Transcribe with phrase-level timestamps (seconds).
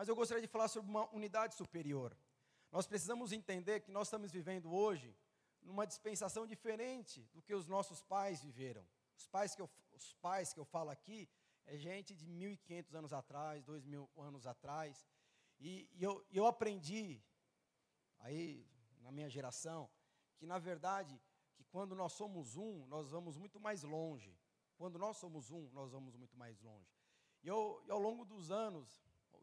[0.00, 2.16] mas eu gostaria de falar sobre uma unidade superior.
[2.72, 5.14] Nós precisamos entender que nós estamos vivendo hoje
[5.60, 8.82] numa dispensação diferente do que os nossos pais viveram.
[9.14, 11.28] Os pais que eu, os pais que eu falo aqui
[11.66, 15.06] é gente de 1.500 anos atrás, 2.000 anos atrás.
[15.58, 17.22] E, e eu, eu aprendi,
[18.20, 18.66] aí,
[19.02, 19.86] na minha geração,
[20.38, 21.20] que na verdade,
[21.56, 24.34] que quando nós somos um, nós vamos muito mais longe.
[24.78, 26.90] Quando nós somos um, nós vamos muito mais longe.
[27.42, 28.98] E, eu, e ao longo dos anos,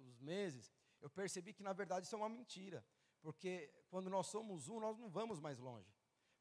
[0.08, 0.72] os meses,
[1.02, 2.86] eu percebi que na verdade isso é uma mentira.
[3.22, 5.94] Porque quando nós somos um, nós não vamos mais longe.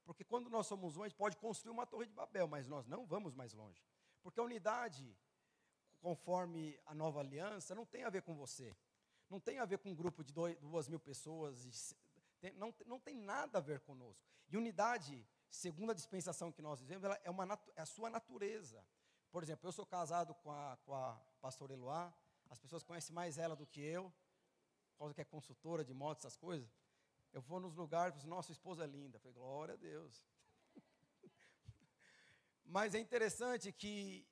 [0.04, 2.86] Porque quando nós somos um, a gente pode construir uma torre de Babel, mas nós
[2.86, 3.84] não vamos mais longe.
[4.22, 5.16] Porque a unidade,
[6.00, 8.76] conforme a nova aliança, não tem a ver com você.
[9.28, 11.94] Não tem a ver com um grupo de dois, duas mil pessoas.
[12.40, 14.24] Tem, não, não tem nada a ver conosco.
[14.48, 18.86] E unidade, segundo a dispensação que nós vivemos, ela é, uma, é a sua natureza.
[19.32, 22.14] Por exemplo, eu sou casado com a, com a pastora Eloá,
[22.50, 24.12] as pessoas conhecem mais ela do que eu,
[24.92, 26.68] por causa que é consultora de motos, essas coisas.
[27.32, 29.16] Eu vou nos lugares assim, nossa, esposa é linda.
[29.16, 30.24] Eu falei, glória a Deus.
[32.64, 34.26] Mas é interessante que,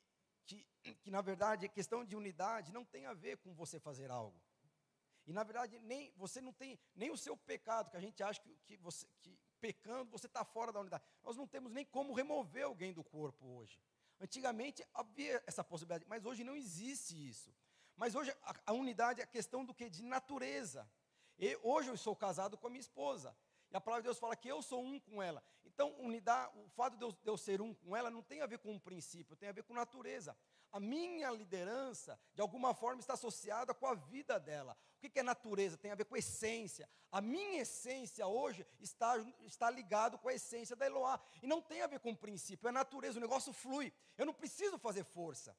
[0.45, 0.65] que,
[1.03, 4.41] que, na verdade, a questão de unidade não tem a ver com você fazer algo.
[5.27, 8.41] E, na verdade, nem, você não tem nem o seu pecado, que a gente acha
[8.41, 11.03] que, que, você, que pecando você está fora da unidade.
[11.23, 13.79] Nós não temos nem como remover alguém do corpo hoje.
[14.19, 17.53] Antigamente havia essa possibilidade, mas hoje não existe isso.
[17.95, 19.89] Mas hoje a, a unidade é a questão do que?
[19.89, 20.89] De natureza.
[21.37, 23.35] E hoje eu sou casado com a minha esposa.
[23.71, 25.43] E a palavra de Deus fala que eu sou um com ela.
[25.65, 28.45] Então, unidade, o fato de eu, de eu, ser um com ela não tem a
[28.45, 30.37] ver com um princípio, tem a ver com natureza.
[30.71, 34.77] A minha liderança, de alguma forma, está associada com a vida dela.
[34.95, 35.77] O que é natureza?
[35.77, 36.89] Tem a ver com essência.
[37.11, 41.19] A minha essência hoje está, está ligado com a essência da Eloá.
[41.41, 43.91] E não tem a ver com um princípio, é natureza, o negócio flui.
[44.17, 45.55] Eu não preciso fazer força.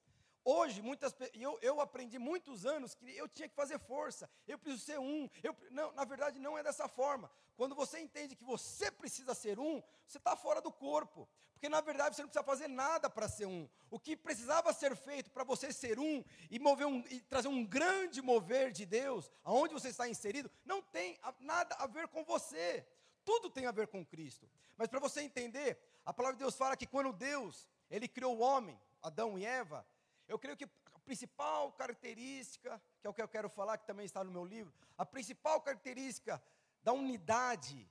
[0.49, 4.85] Hoje, muitas eu, eu aprendi muitos anos que eu tinha que fazer força, eu preciso
[4.85, 5.29] ser um.
[5.43, 7.29] Eu, não, na verdade, não é dessa forma.
[7.57, 11.29] Quando você entende que você precisa ser um, você está fora do corpo.
[11.55, 13.69] Porque, na verdade, você não precisa fazer nada para ser um.
[13.91, 17.65] O que precisava ser feito para você ser um e, mover um e trazer um
[17.65, 22.87] grande mover de Deus, aonde você está inserido, não tem nada a ver com você.
[23.25, 24.49] Tudo tem a ver com Cristo.
[24.77, 28.41] Mas para você entender, a palavra de Deus fala que quando Deus, Ele criou o
[28.41, 29.85] homem, Adão e Eva,
[30.29, 34.07] eu creio que a principal característica, que é o que eu quero falar, que também
[34.07, 36.43] está no meu livro, a principal característica
[36.83, 37.89] da unidade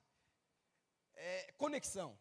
[1.16, 2.18] é conexão.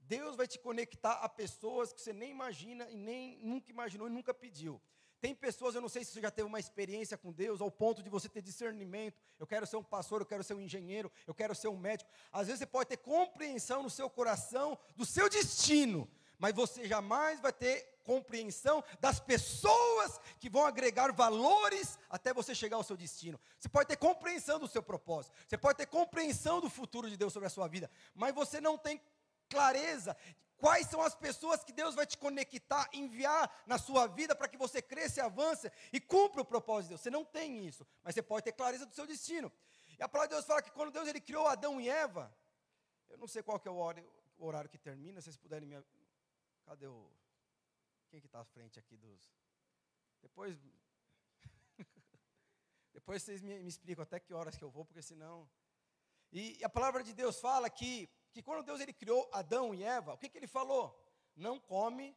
[0.00, 4.10] Deus vai te conectar a pessoas que você nem imagina e nem nunca imaginou e
[4.10, 4.80] nunca pediu.
[5.20, 8.02] Tem pessoas, eu não sei se você já teve uma experiência com Deus, ao ponto
[8.02, 9.16] de você ter discernimento.
[9.38, 12.10] Eu quero ser um pastor, eu quero ser um engenheiro, eu quero ser um médico.
[12.32, 16.10] Às vezes você pode ter compreensão no seu coração do seu destino,
[16.42, 22.78] mas você jamais vai ter compreensão das pessoas que vão agregar valores até você chegar
[22.78, 23.40] ao seu destino.
[23.60, 27.32] Você pode ter compreensão do seu propósito, você pode ter compreensão do futuro de Deus
[27.32, 29.00] sobre a sua vida, mas você não tem
[29.48, 30.16] clareza
[30.56, 34.56] quais são as pessoas que Deus vai te conectar, enviar na sua vida para que
[34.56, 37.02] você cresça e avance e cumpra o propósito de Deus.
[37.02, 39.52] Você não tem isso, mas você pode ter clareza do seu destino.
[39.96, 42.36] E a palavra de Deus fala que quando Deus ele criou Adão e Eva,
[43.10, 45.68] eu não sei qual que é o horário, o horário que termina, se vocês puderem
[45.68, 45.76] me
[46.72, 47.06] Cadê o.
[48.08, 49.20] Quem que está à frente aqui dos.
[50.22, 50.58] Depois.
[52.94, 55.46] Depois vocês me, me, explicam até que horas que eu vou, porque senão.
[56.32, 60.14] E a palavra de Deus fala que, que quando Deus ele criou Adão e Eva,
[60.14, 60.98] o que, que ele falou?
[61.36, 62.16] Não come,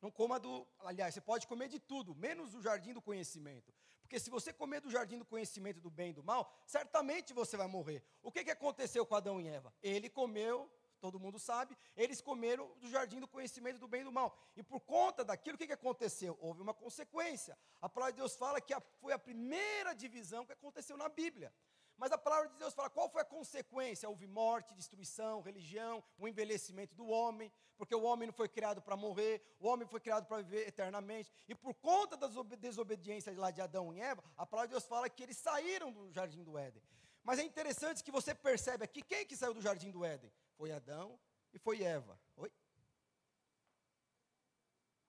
[0.00, 0.64] não coma do.
[0.78, 3.74] Aliás, você pode comer de tudo, menos o jardim do conhecimento.
[4.00, 7.56] Porque se você comer do jardim do conhecimento do bem e do mal, certamente você
[7.56, 8.00] vai morrer.
[8.22, 9.74] O que, que aconteceu com Adão e Eva?
[9.82, 14.12] Ele comeu todo mundo sabe, eles comeram do jardim do conhecimento do bem e do
[14.12, 14.36] mal.
[14.56, 16.36] E por conta daquilo, o que, que aconteceu?
[16.40, 17.56] Houve uma consequência.
[17.80, 21.52] A palavra de Deus fala que a, foi a primeira divisão que aconteceu na Bíblia.
[21.96, 24.08] Mas a palavra de Deus fala qual foi a consequência?
[24.08, 28.96] Houve morte, destruição, religião, o envelhecimento do homem, porque o homem não foi criado para
[28.96, 31.32] morrer, o homem foi criado para viver eternamente.
[31.48, 35.08] E por conta das desobediências lá de Adão e Eva, a palavra de Deus fala
[35.08, 36.82] que eles saíram do jardim do Éden.
[37.24, 40.30] Mas é interessante que você percebe aqui quem que saiu do jardim do Éden?
[40.56, 41.18] Foi Adão
[41.52, 42.18] e foi Eva.
[42.36, 42.52] Oi?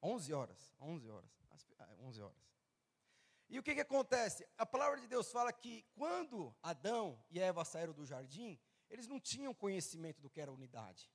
[0.02, 1.32] 11 horas, 11 horas,
[2.00, 2.48] 11 ah, horas.
[3.50, 4.48] E o que, que acontece?
[4.58, 8.60] A palavra de Deus fala que quando Adão e Eva saíram do jardim,
[8.90, 11.10] eles não tinham conhecimento do que era unidade.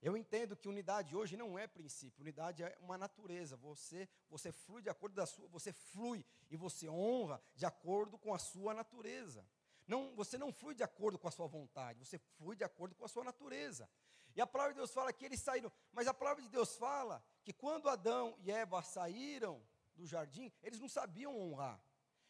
[0.00, 3.56] Eu entendo que unidade hoje não é princípio, unidade é uma natureza.
[3.56, 8.32] Você, você flui de acordo da sua, você flui e você honra de acordo com
[8.32, 9.46] a sua natureza.
[9.88, 13.06] Não, você não flui de acordo com a sua vontade, você flui de acordo com
[13.06, 13.88] a sua natureza.
[14.36, 17.24] E a palavra de Deus fala que eles saíram, mas a palavra de Deus fala
[17.42, 19.60] que quando Adão e Eva saíram
[19.96, 21.82] do jardim, eles não sabiam honrar.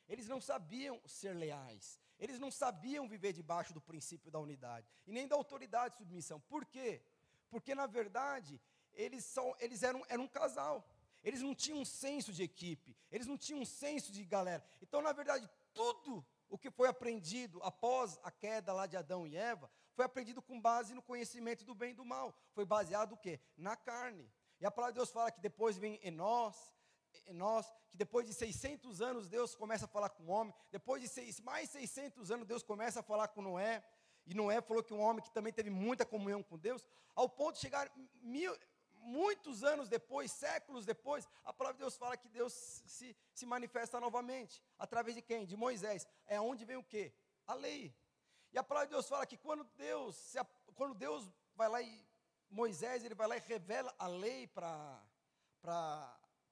[0.08, 2.00] eles não sabiam ser leais.
[2.18, 6.40] Eles não sabiam viver debaixo do princípio da unidade e nem da autoridade de submissão.
[6.40, 7.02] Por quê?
[7.50, 8.60] Porque, na verdade,
[8.92, 10.88] eles, são, eles eram, eram um casal.
[11.22, 14.64] Eles não tinham um senso de equipe, eles não tinham um senso de galera.
[14.80, 19.36] Então, na verdade, tudo o que foi aprendido após a queda lá de Adão e
[19.36, 22.34] Eva foi aprendido com base no conhecimento do bem e do mal.
[22.52, 23.40] Foi baseado o quê?
[23.56, 24.30] Na carne.
[24.60, 26.56] E a palavra de Deus fala que depois vem Enós,
[27.26, 31.08] Enós, que depois de 600 anos Deus começa a falar com o homem, depois de
[31.08, 33.84] seis, mais 600 anos Deus começa a falar com Noé,
[34.26, 37.54] e Noé falou que um homem que também teve muita comunhão com Deus, ao ponto
[37.54, 37.90] de chegar
[38.20, 38.54] mil,
[39.08, 43.98] muitos anos depois, séculos depois, a palavra de Deus fala que Deus se, se manifesta
[43.98, 44.62] novamente.
[44.78, 45.46] Através de quem?
[45.46, 46.06] De Moisés.
[46.26, 47.12] É onde vem o quê?
[47.46, 47.94] A lei.
[48.52, 50.34] E a palavra de Deus fala que quando Deus,
[50.74, 52.06] quando Deus vai lá e
[52.50, 55.02] Moisés, ele vai lá e revela a lei para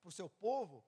[0.02, 0.84] o seu povo,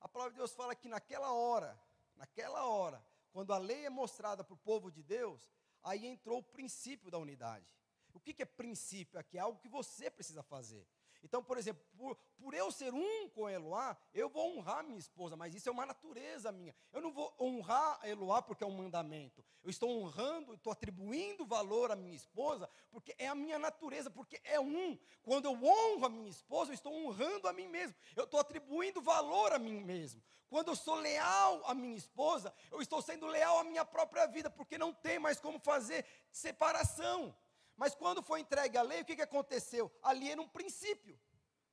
[0.00, 1.80] a palavra de Deus fala que naquela hora,
[2.16, 5.48] naquela hora, quando a lei é mostrada para o povo de Deus,
[5.82, 7.66] aí entrou o princípio da unidade.
[8.14, 9.38] O que, que é princípio aqui?
[9.38, 10.86] É algo que você precisa fazer.
[11.22, 15.36] Então, por exemplo, por, por eu ser um com Eloá, eu vou honrar minha esposa,
[15.36, 16.74] mas isso é uma natureza minha.
[16.92, 19.44] Eu não vou honrar Eloá porque é um mandamento.
[19.62, 24.40] Eu estou honrando, estou atribuindo valor à minha esposa, porque é a minha natureza, porque
[24.44, 24.96] é um.
[25.22, 27.96] Quando eu honro a minha esposa, eu estou honrando a mim mesmo.
[28.14, 30.22] Eu estou atribuindo valor a mim mesmo.
[30.48, 34.48] Quando eu sou leal à minha esposa, eu estou sendo leal à minha própria vida,
[34.48, 37.34] porque não tem mais como fazer separação.
[37.78, 39.90] Mas quando foi entregue a lei, o que, que aconteceu?
[40.02, 41.18] Ali era um princípio.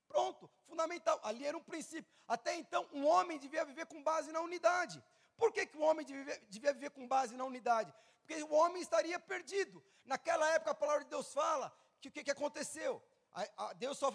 [0.07, 1.19] Pronto, fundamental.
[1.23, 2.09] Ali era um princípio.
[2.27, 5.03] Até então, um homem devia viver com base na unidade.
[5.35, 7.91] Por que, que o homem devia, devia viver com base na unidade?
[8.19, 9.83] Porque o homem estaria perdido.
[10.05, 13.01] Naquela época, a palavra de Deus fala que o que, que aconteceu?
[13.33, 14.13] A, a Deus, só,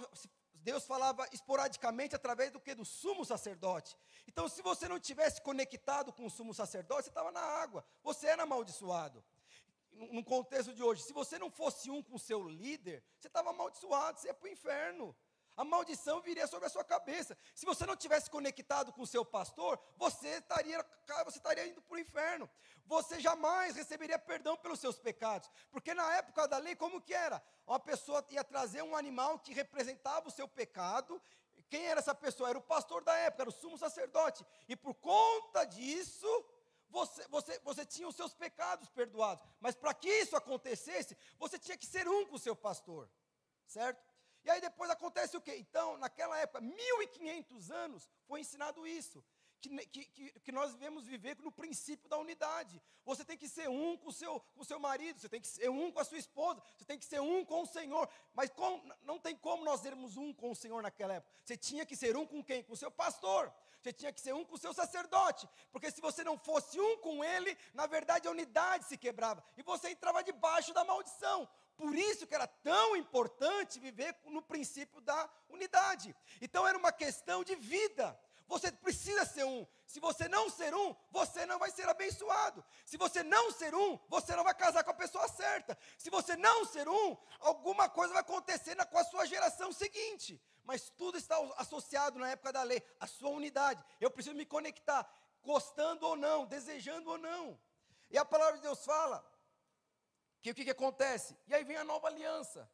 [0.54, 2.72] Deus falava esporadicamente através do que?
[2.72, 3.96] Do sumo sacerdote.
[4.28, 7.84] Então, se você não tivesse conectado com o sumo sacerdote, você estava na água.
[8.04, 9.24] Você era amaldiçoado
[10.08, 13.50] no contexto de hoje, se você não fosse um com o seu líder, você estava
[13.50, 15.16] amaldiçoado, você ia para o inferno.
[15.56, 17.36] A maldição viria sobre a sua cabeça.
[17.54, 20.82] Se você não tivesse conectado com o seu pastor, você estaria,
[21.24, 22.48] você estaria indo para o inferno.
[22.86, 25.50] Você jamais receberia perdão pelos seus pecados.
[25.70, 27.42] Porque na época da lei, como que era?
[27.66, 31.20] Uma pessoa ia trazer um animal que representava o seu pecado.
[31.68, 32.48] Quem era essa pessoa?
[32.48, 34.46] Era o pastor da época, era o sumo sacerdote.
[34.66, 36.26] E por conta disso,
[36.90, 39.44] você, você, você tinha os seus pecados perdoados.
[39.60, 43.08] Mas para que isso acontecesse, você tinha que ser um com o seu pastor,
[43.66, 44.04] certo?
[44.44, 45.56] E aí depois acontece o quê?
[45.56, 49.24] Então, naquela época, 1500 anos, foi ensinado isso
[49.60, 52.80] que, que, que nós devemos viver no princípio da unidade.
[53.04, 55.48] Você tem que ser um com o seu, com o seu marido, você tem que
[55.48, 58.08] ser um com a sua esposa, você tem que ser um com o Senhor.
[58.34, 61.32] Mas com, não tem como nós sermos um com o Senhor naquela época.
[61.44, 62.62] Você tinha que ser um com quem?
[62.62, 63.52] Com o seu pastor.
[63.80, 65.48] Você tinha que ser um com o seu sacerdote.
[65.72, 69.42] Porque se você não fosse um com ele, na verdade a unidade se quebrava.
[69.56, 71.48] E você entrava debaixo da maldição.
[71.76, 76.14] Por isso que era tão importante viver no princípio da unidade.
[76.40, 78.18] Então era uma questão de vida.
[78.50, 79.64] Você precisa ser um.
[79.86, 82.64] Se você não ser um, você não vai ser abençoado.
[82.84, 85.78] Se você não ser um, você não vai casar com a pessoa certa.
[85.96, 90.42] Se você não ser um, alguma coisa vai acontecer na, com a sua geração seguinte.
[90.64, 93.84] Mas tudo está associado na época da lei, a sua unidade.
[94.00, 95.08] Eu preciso me conectar,
[95.44, 97.56] gostando ou não, desejando ou não.
[98.10, 99.24] E a palavra de Deus fala
[100.42, 101.38] que o que, que acontece?
[101.46, 102.68] E aí vem a nova aliança.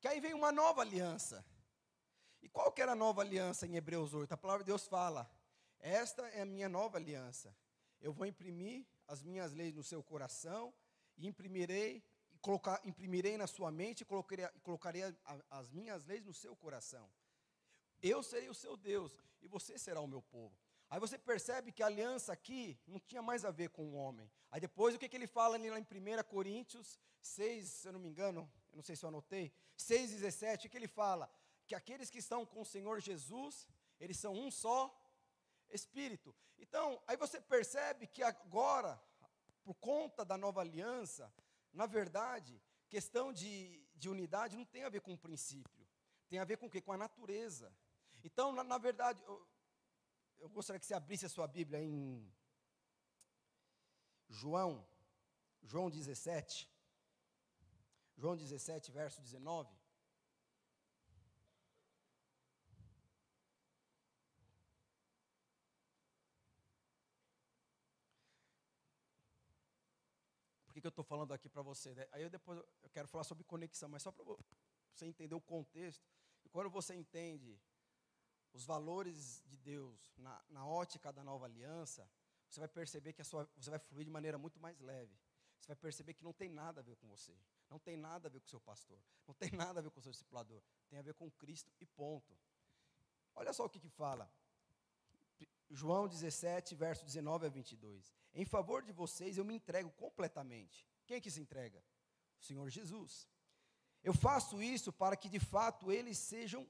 [0.00, 1.44] Que aí vem uma nova aliança.
[2.42, 4.32] E qual que era a nova aliança em Hebreus 8?
[4.32, 5.30] A palavra de Deus fala:
[5.78, 7.54] Esta é a minha nova aliança.
[8.00, 10.72] Eu vou imprimir as minhas leis no seu coração
[11.18, 12.02] e imprimirei
[12.40, 15.14] colocar, imprimirei na sua mente e colocarei, colocarei a,
[15.50, 17.08] as minhas leis no seu coração.
[18.02, 20.56] Eu serei o seu Deus e você será o meu povo.
[20.88, 24.30] Aí você percebe que a aliança aqui não tinha mais a ver com o homem.
[24.50, 27.92] Aí depois o que, que ele fala ali lá em 1 Coríntios 6, se eu
[27.92, 31.30] não me engano, eu não sei se eu anotei, 6,17, que ele fala
[31.66, 33.66] que aqueles que estão com o Senhor Jesus,
[33.98, 34.96] eles são um só
[35.70, 36.34] Espírito.
[36.58, 39.00] Então, aí você percebe que agora,
[39.62, 41.32] por conta da nova aliança,
[41.72, 45.86] na verdade, questão de, de unidade não tem a ver com o princípio,
[46.28, 46.80] tem a ver com o quê?
[46.80, 47.72] Com a natureza.
[48.22, 49.48] Então, na, na verdade, eu,
[50.38, 52.30] eu gostaria que você abrisse a sua Bíblia em
[54.28, 54.86] João,
[55.62, 56.69] João 17.
[58.20, 59.74] João 17, verso 19.
[70.66, 71.94] Por que, eu eu estou falando aqui para você?
[71.94, 72.06] Né?
[72.12, 76.06] Aí eu depois eu quero falar sobre conexão, mas só para você entender o contexto.
[76.44, 77.58] E quando você entende
[78.52, 82.06] os valores de Deus na, na ótica da nova aliança,
[82.50, 85.18] você vai perceber que a sua, você vai fluir de maneira muito mais leve.
[85.60, 87.36] Você vai perceber que não tem nada a ver com você.
[87.68, 88.98] Não tem nada a ver com o seu pastor.
[89.26, 90.62] Não tem nada a ver com o seu discipulador.
[90.88, 92.36] Tem a ver com Cristo e ponto.
[93.34, 94.30] Olha só o que, que fala.
[95.70, 98.12] João 17, verso 19 a 22.
[98.34, 100.88] Em favor de vocês eu me entrego completamente.
[101.06, 101.82] Quem é que se entrega?
[102.40, 103.28] O Senhor Jesus.
[104.02, 106.68] Eu faço isso para que de fato eles sejam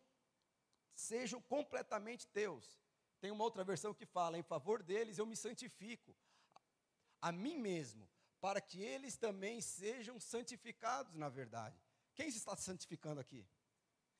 [0.94, 2.78] sejam completamente teus.
[3.20, 6.14] Tem uma outra versão que fala: em favor deles eu me santifico
[7.20, 8.08] a mim mesmo,
[8.40, 11.80] para que eles também sejam santificados na verdade.
[12.14, 13.46] Quem está se santificando aqui?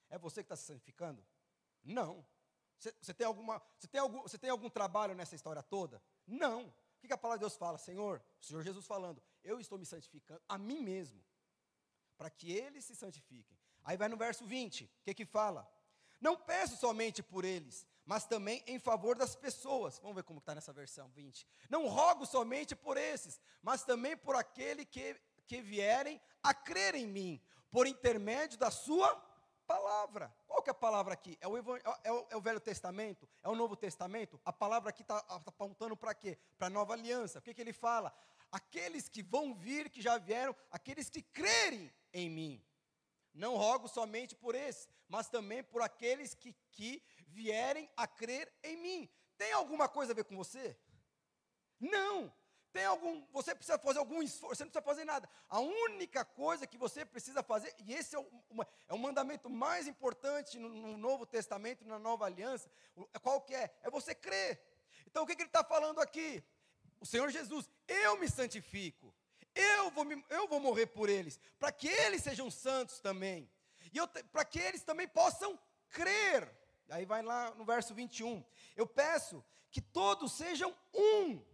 [0.09, 1.25] É você que está se santificando?
[1.83, 2.25] Não.
[2.79, 6.03] Você, você, tem alguma, você, tem algum, você tem algum trabalho nessa história toda?
[6.27, 6.67] Não.
[6.67, 7.79] O que, que a palavra de Deus fala?
[7.79, 11.23] Senhor, o Senhor Jesus falando, eu estou me santificando a mim mesmo,
[12.17, 13.59] para que eles se santifiquem.
[13.83, 15.71] Aí vai no verso 20, o que que fala?
[16.21, 20.01] Não peço somente por eles, mas também em favor das pessoas.
[20.01, 21.47] Vamos ver como está nessa versão 20.
[21.69, 25.15] Não rogo somente por esses, mas também por aquele que,
[25.47, 27.41] que vierem a crer em mim,
[27.71, 29.15] por intermédio da sua
[29.65, 30.35] palavra.
[30.45, 31.39] Qual que é a palavra aqui?
[31.41, 33.29] É o, é o, é o Velho Testamento?
[33.45, 34.41] É o Novo Testamento?
[34.45, 36.37] A palavra aqui está tá apontando para quê?
[36.59, 37.39] Para a nova aliança.
[37.39, 38.13] O que, que ele fala?
[38.51, 42.65] Aqueles que vão vir, que já vieram, aqueles que crerem em mim.
[43.33, 48.77] Não rogo somente por esses, mas também por aqueles que, que vierem a crer em
[48.77, 49.11] mim.
[49.39, 50.77] Tem alguma coisa a ver com você?
[51.79, 52.33] Não.
[52.73, 55.29] Tem algum, você precisa fazer algum esforço, você não precisa fazer nada.
[55.49, 58.27] A única coisa que você precisa fazer, e esse é o,
[58.89, 62.71] é o mandamento mais importante no, no, Novo Testamento, na Nova Aliança,
[63.23, 63.75] qual que é?
[63.83, 64.63] É você crer.
[65.07, 66.45] Então o que, que ele está falando aqui?
[67.01, 69.13] O Senhor Jesus, eu me santifico.
[69.55, 73.51] Eu vou, me, eu vou morrer por eles, para que eles sejam santos também.
[73.93, 73.99] E
[74.31, 76.49] para que eles também possam crer.
[76.89, 78.45] Aí vai lá no verso 21.
[78.77, 81.45] Eu peço que todos sejam um.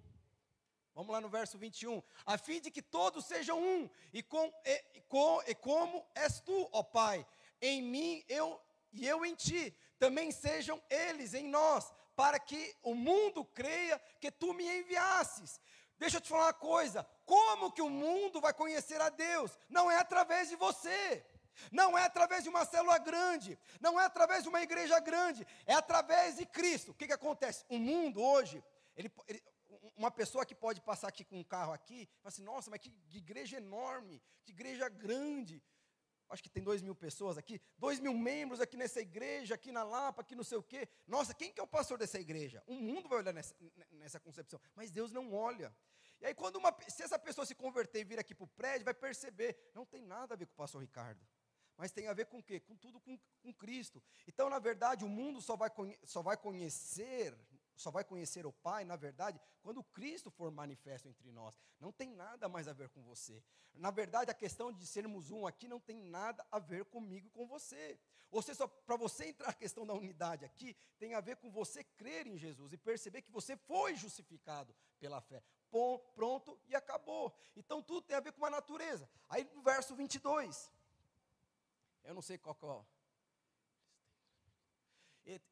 [0.94, 2.02] Vamos lá no verso 21.
[2.24, 6.68] A fim de que todos sejam um, e, com, e, com, e como és tu,
[6.72, 7.26] ó Pai,
[7.60, 8.60] em mim eu
[8.92, 14.30] e eu em ti, também sejam eles em nós, para que o mundo creia que
[14.30, 15.60] tu me enviasses.
[15.98, 19.58] Deixa eu te falar uma coisa: como que o mundo vai conhecer a Deus?
[19.68, 21.24] Não é através de você.
[21.72, 25.72] Não é através de uma célula grande, não é através de uma igreja grande, é
[25.72, 26.90] através de Cristo.
[26.90, 27.64] O que, que acontece?
[27.70, 28.62] O mundo hoje,
[28.94, 29.42] ele, ele,
[29.96, 32.92] uma pessoa que pode passar aqui com um carro aqui, fala assim, nossa, mas que,
[33.10, 35.62] igreja enorme, que igreja grande.
[36.28, 39.84] Acho que tem dois mil pessoas aqui, dois mil membros aqui nessa igreja, aqui na
[39.84, 40.88] Lapa, aqui não sei o quê.
[41.06, 42.62] Nossa, quem que é o pastor dessa igreja?
[42.66, 43.54] O mundo vai olhar nessa,
[43.92, 45.74] nessa concepção, mas Deus não olha.
[46.20, 48.84] E aí, quando uma, se essa pessoa se converter e vir aqui para o prédio,
[48.84, 51.24] vai perceber, não tem nada a ver com o pastor Ricardo.
[51.76, 52.58] Mas tem a ver com o quê?
[52.58, 54.02] Com tudo com, com Cristo.
[54.26, 55.70] Então, na verdade, o mundo só vai,
[56.04, 57.36] só vai conhecer,
[57.76, 61.58] só vai conhecer o Pai, na verdade, quando Cristo for manifesto entre nós.
[61.78, 63.42] Não tem nada mais a ver com você.
[63.74, 67.30] Na verdade, a questão de sermos um aqui não tem nada a ver comigo e
[67.30, 67.98] com você.
[68.30, 71.84] Ou seja, para você entrar na questão da unidade aqui, tem a ver com você
[71.84, 77.34] crer em Jesus e perceber que você foi justificado pela fé pom, pronto e acabou.
[77.54, 79.08] Então tudo tem a ver com a natureza.
[79.28, 80.72] Aí no verso 22,
[82.04, 82.95] eu não sei qual que é.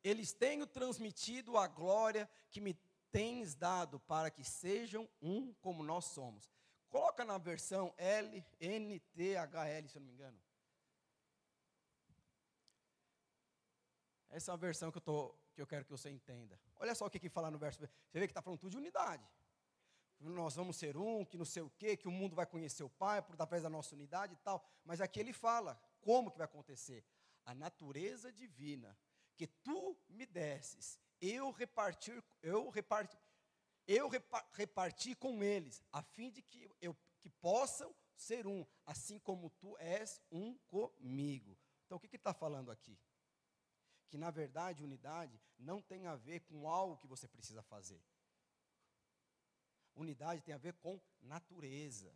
[0.03, 2.75] Eles têm transmitido a glória que me
[3.11, 6.51] tens dado para que sejam um como nós somos.
[6.89, 10.41] Coloca na versão L, N, T, H, L, se eu não me engano.
[14.31, 16.59] Essa é a versão que eu, tô, que eu quero que você entenda.
[16.77, 17.81] Olha só o que, que fala no verso.
[17.81, 19.25] Você vê que está falando tudo de unidade
[20.21, 22.89] nós vamos ser um, que não sei o quê, que o mundo vai conhecer o
[22.89, 24.65] Pai por através da nossa unidade e tal.
[24.85, 27.05] Mas aqui ele fala como que vai acontecer.
[27.45, 28.97] A natureza divina
[29.37, 33.19] que tu me desses, eu repartir, eu reparti,
[33.87, 34.09] eu
[34.53, 39.77] reparti com eles, a fim de que eu que possam ser um, assim como tu
[39.79, 41.57] és um comigo.
[41.87, 42.99] Então o que está falando aqui?
[44.09, 48.03] Que na verdade unidade não tem a ver com algo que você precisa fazer.
[49.95, 52.13] Unidade tem a ver com natureza.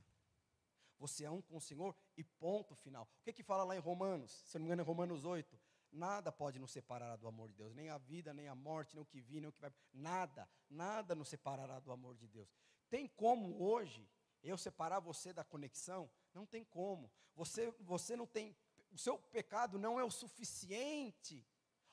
[0.98, 3.04] Você é um com o Senhor e ponto final.
[3.04, 4.32] O que que fala lá em Romanos?
[4.44, 5.58] Se não me engano, é Romanos 8.
[5.90, 9.02] Nada pode nos separar do amor de Deus, nem a vida, nem a morte, nem
[9.02, 9.72] o que vir, nem o que vai.
[9.92, 12.48] Nada, nada nos separará do amor de Deus.
[12.90, 14.08] Tem como hoje
[14.42, 16.10] eu separar você da conexão?
[16.34, 17.10] Não tem como.
[17.34, 18.54] Você, você não tem.
[18.92, 21.46] O seu pecado não é o suficiente,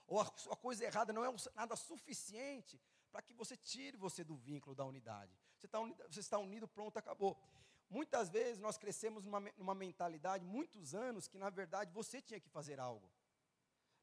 [0.07, 4.35] ou a, a coisa errada não é nada suficiente para que você tire você do
[4.35, 5.31] vínculo da unidade.
[5.57, 7.37] Você, tá unido, você está unido, pronto, acabou.
[7.89, 12.49] Muitas vezes nós crescemos numa, numa mentalidade, muitos anos, que na verdade você tinha que
[12.49, 13.09] fazer algo.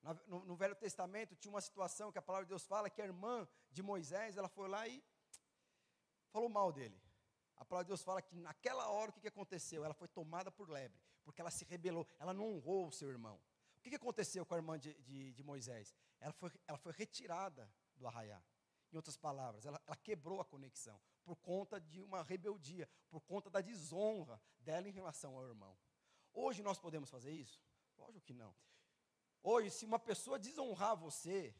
[0.02, 3.48] No, Velho Testamento tinha uma situação que a palavra de Deus fala que a irmã
[3.70, 5.02] de Moisés, ela foi lá e
[6.30, 7.00] falou mal dele.
[7.56, 9.84] A palavra de Deus fala que naquela hora o que, que aconteceu?
[9.84, 13.40] Ela foi tomada por lebre, porque ela se rebelou, ela não honrou o seu irmão.
[13.78, 15.94] O que, que aconteceu com a irmã de, de, de Moisés?
[16.20, 18.42] Ela foi, ela foi retirada do arraiá.
[18.92, 23.48] Em outras palavras, ela, ela quebrou a conexão por conta de uma rebeldia, por conta
[23.48, 25.76] da desonra dela em relação ao irmão.
[26.32, 27.62] Hoje nós podemos fazer isso?
[27.96, 28.54] Lógico que não.
[29.42, 31.54] Hoje, se uma pessoa desonrar você,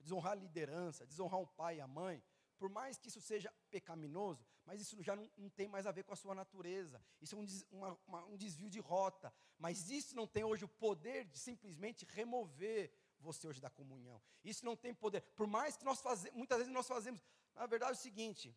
[0.00, 2.22] desonrar a liderança, desonrar o pai e a mãe,
[2.58, 6.02] por mais que isso seja pecaminoso, mas isso já não, não tem mais a ver
[6.04, 7.00] com a sua natureza.
[7.20, 9.32] Isso é um, uma, uma, um desvio de rota.
[9.58, 14.20] Mas isso não tem hoje o poder de simplesmente remover você hoje da comunhão.
[14.42, 15.20] Isso não tem poder.
[15.20, 17.22] Por mais que nós fazemos, muitas vezes nós fazemos.
[17.54, 18.56] Na verdade é o seguinte: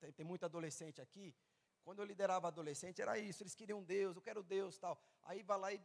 [0.00, 1.34] tem, tem muito adolescente aqui.
[1.82, 3.42] Quando eu liderava adolescente, era isso.
[3.42, 5.00] Eles queriam Deus, eu quero Deus tal.
[5.22, 5.80] Aí vai lá e,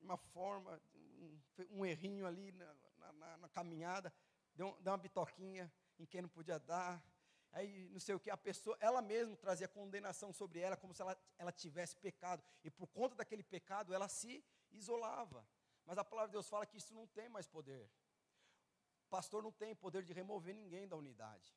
[0.00, 0.80] uma forma,
[1.18, 1.40] um,
[1.70, 2.74] um errinho ali na,
[3.12, 4.12] na, na caminhada,
[4.54, 7.02] deu, deu uma bitoquinha em quem não podia dar.
[7.52, 11.02] Aí, não sei o que, a pessoa, ela mesma trazia condenação sobre ela, como se
[11.02, 12.42] ela, ela tivesse pecado.
[12.62, 15.46] E por conta daquele pecado, ela se isolava.
[15.84, 17.90] Mas a palavra de Deus fala que isso não tem mais poder.
[19.08, 21.52] Pastor não tem poder de remover ninguém da unidade.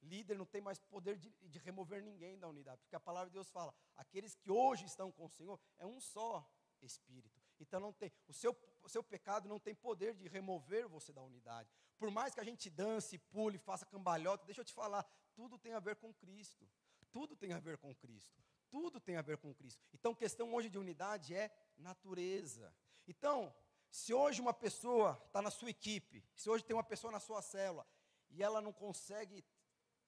[0.00, 3.34] Líder não tem mais poder de, de, remover ninguém da unidade, porque a palavra de
[3.34, 6.46] Deus fala: aqueles que hoje estão com o Senhor é um só
[6.82, 7.43] Espírito.
[7.66, 11.22] Então não tem, o seu, o seu pecado não tem poder de remover você da
[11.22, 11.70] unidade.
[11.98, 15.02] Por mais que a gente dance, pule, faça cambalhota, deixa eu te falar,
[15.34, 16.68] tudo tem a ver com Cristo.
[17.10, 18.42] Tudo tem a ver com Cristo.
[18.70, 19.80] Tudo tem a ver com Cristo.
[19.92, 22.74] Então, questão hoje de unidade é natureza.
[23.06, 23.54] Então,
[23.88, 27.40] se hoje uma pessoa está na sua equipe, se hoje tem uma pessoa na sua
[27.40, 27.86] célula,
[28.30, 29.44] e ela não consegue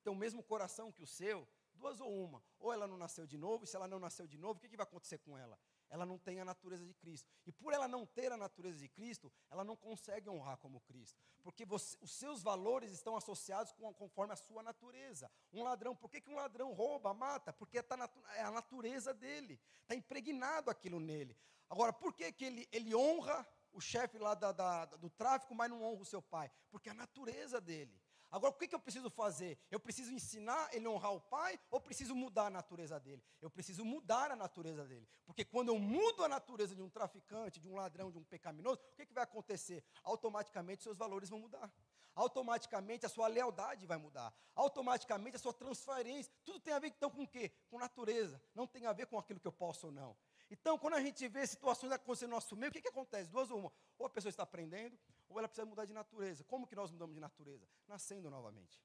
[0.03, 2.43] ter o mesmo coração que o seu, duas ou uma.
[2.59, 4.69] Ou ela não nasceu de novo, e se ela não nasceu de novo, o que,
[4.69, 5.57] que vai acontecer com ela?
[5.89, 7.31] Ela não tem a natureza de Cristo.
[7.47, 11.21] E por ela não ter a natureza de Cristo, ela não consegue honrar como Cristo.
[11.43, 15.31] Porque você, os seus valores estão associados com, conforme a sua natureza.
[15.53, 17.53] Um ladrão, por que, que um ladrão rouba, mata?
[17.53, 19.61] Porque tá é a natureza dele.
[19.83, 21.37] Está impregnado aquilo nele.
[21.69, 25.71] Agora, por que, que ele, ele honra o chefe lá da, da, do tráfico, mas
[25.71, 26.51] não honra o seu pai?
[26.71, 28.01] Porque é a natureza dele.
[28.31, 29.59] Agora, o que, que eu preciso fazer?
[29.71, 33.23] Eu preciso ensinar ele a honrar o pai ou preciso mudar a natureza dele?
[33.41, 35.09] Eu preciso mudar a natureza dele.
[35.25, 38.81] Porque quando eu mudo a natureza de um traficante, de um ladrão, de um pecaminoso,
[38.93, 39.85] o que, que vai acontecer?
[40.03, 41.73] Automaticamente seus valores vão mudar.
[42.15, 44.35] Automaticamente a sua lealdade vai mudar.
[44.55, 46.33] Automaticamente a sua transferência.
[46.45, 47.53] Tudo tem a ver então com o quê?
[47.69, 48.41] Com natureza.
[48.55, 50.17] Não tem a ver com aquilo que eu posso ou não.
[50.51, 53.29] Então, quando a gente vê situações acontecendo no nosso meio, o que, que acontece?
[53.29, 53.73] Duas ou uma.
[53.99, 56.45] Ou a pessoa está aprendendo, ou ela precisa mudar de natureza.
[56.45, 57.67] Como que nós mudamos de natureza?
[57.87, 58.83] Nascendo novamente.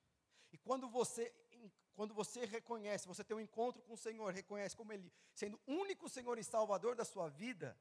[0.52, 1.34] E quando você,
[1.94, 5.74] quando você reconhece, você tem um encontro com o Senhor, reconhece como Ele, sendo o
[5.74, 7.78] único Senhor e Salvador da sua vida,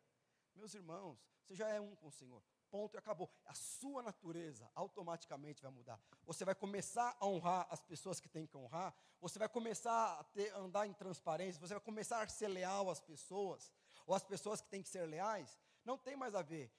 [0.55, 2.43] meus irmãos, você já é um com o Senhor.
[2.71, 3.29] Ponto e acabou.
[3.45, 6.01] A sua natureza automaticamente vai mudar.
[6.25, 8.95] Você vai começar a honrar as pessoas que tem que honrar.
[9.21, 11.61] Você vai começar a ter, andar em transparência.
[11.61, 13.73] Você vai começar a ser leal às pessoas.
[14.07, 15.59] Ou às pessoas que têm que ser leais.
[15.85, 16.71] Não tem mais a ver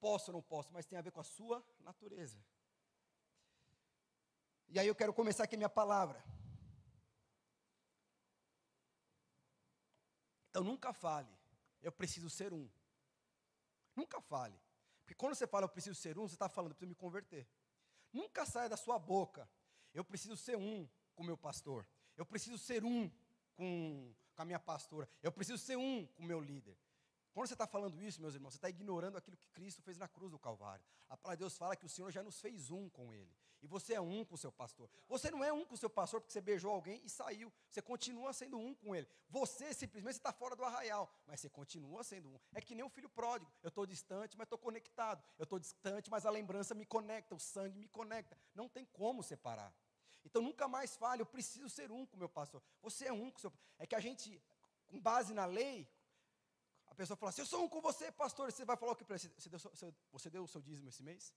[0.00, 2.38] posso ou não posso, mas tem a ver com a sua natureza.
[4.68, 6.22] E aí eu quero começar aqui minha palavra.
[10.50, 11.32] Então nunca fale,
[11.82, 12.68] eu preciso ser um.
[13.96, 14.58] Nunca fale.
[15.00, 17.48] Porque quando você fala eu preciso ser um, você está falando, eu preciso me converter.
[18.12, 19.48] Nunca saia da sua boca,
[19.92, 21.86] eu preciso ser um com o meu pastor.
[22.16, 23.10] Eu preciso ser um
[23.54, 25.08] com, com a minha pastora.
[25.22, 26.76] Eu preciso ser um com o meu líder.
[27.34, 30.08] Quando você está falando isso, meus irmãos, você está ignorando aquilo que Cristo fez na
[30.08, 30.84] cruz do Calvário.
[31.08, 33.34] A palavra de Deus fala que o Senhor já nos fez um com Ele.
[33.64, 34.90] E você é um com o seu pastor.
[35.08, 37.50] Você não é um com o seu pastor porque você beijou alguém e saiu.
[37.70, 39.08] Você continua sendo um com ele.
[39.30, 42.38] Você simplesmente está fora do arraial, mas você continua sendo um.
[42.52, 43.50] É que nem o filho pródigo.
[43.62, 45.24] Eu estou distante, mas estou conectado.
[45.38, 48.36] Eu estou distante, mas a lembrança me conecta, o sangue me conecta.
[48.54, 49.74] Não tem como separar.
[50.26, 52.62] Então nunca mais fale, eu preciso ser um com o meu pastor.
[52.82, 54.42] Você é um com o seu É que a gente,
[54.86, 55.88] com base na lei,
[56.94, 58.50] a pessoa fala assim, eu sou um com você, pastor.
[58.50, 59.32] Você vai falar o que para ele?
[59.36, 61.34] Você deu, você deu o seu dízimo esse mês?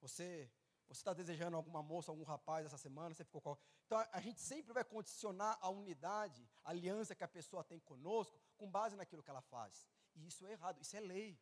[0.00, 0.50] Você
[0.88, 3.56] você está desejando alguma moça, algum rapaz essa semana, você ficou com...
[3.86, 7.80] Então a, a gente sempre vai condicionar a unidade, a aliança que a pessoa tem
[7.80, 9.88] conosco, com base naquilo que ela faz.
[10.14, 11.36] E isso é errado, isso é lei.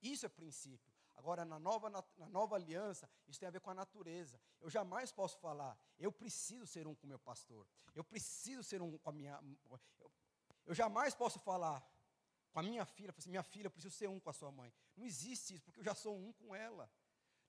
[0.00, 0.90] Isso é princípio.
[1.14, 4.40] Agora, na nova, na, na nova aliança, isso tem a ver com a natureza.
[4.60, 7.66] Eu jamais posso falar, eu preciso ser um com o meu pastor.
[7.94, 9.38] Eu preciso ser um com a minha.
[9.70, 10.10] Eu,
[10.66, 11.86] eu jamais posso falar
[12.56, 14.72] com a minha filha, assim, minha filha, eu preciso ser um com a sua mãe.
[14.96, 16.90] Não existe isso, porque eu já sou um com ela.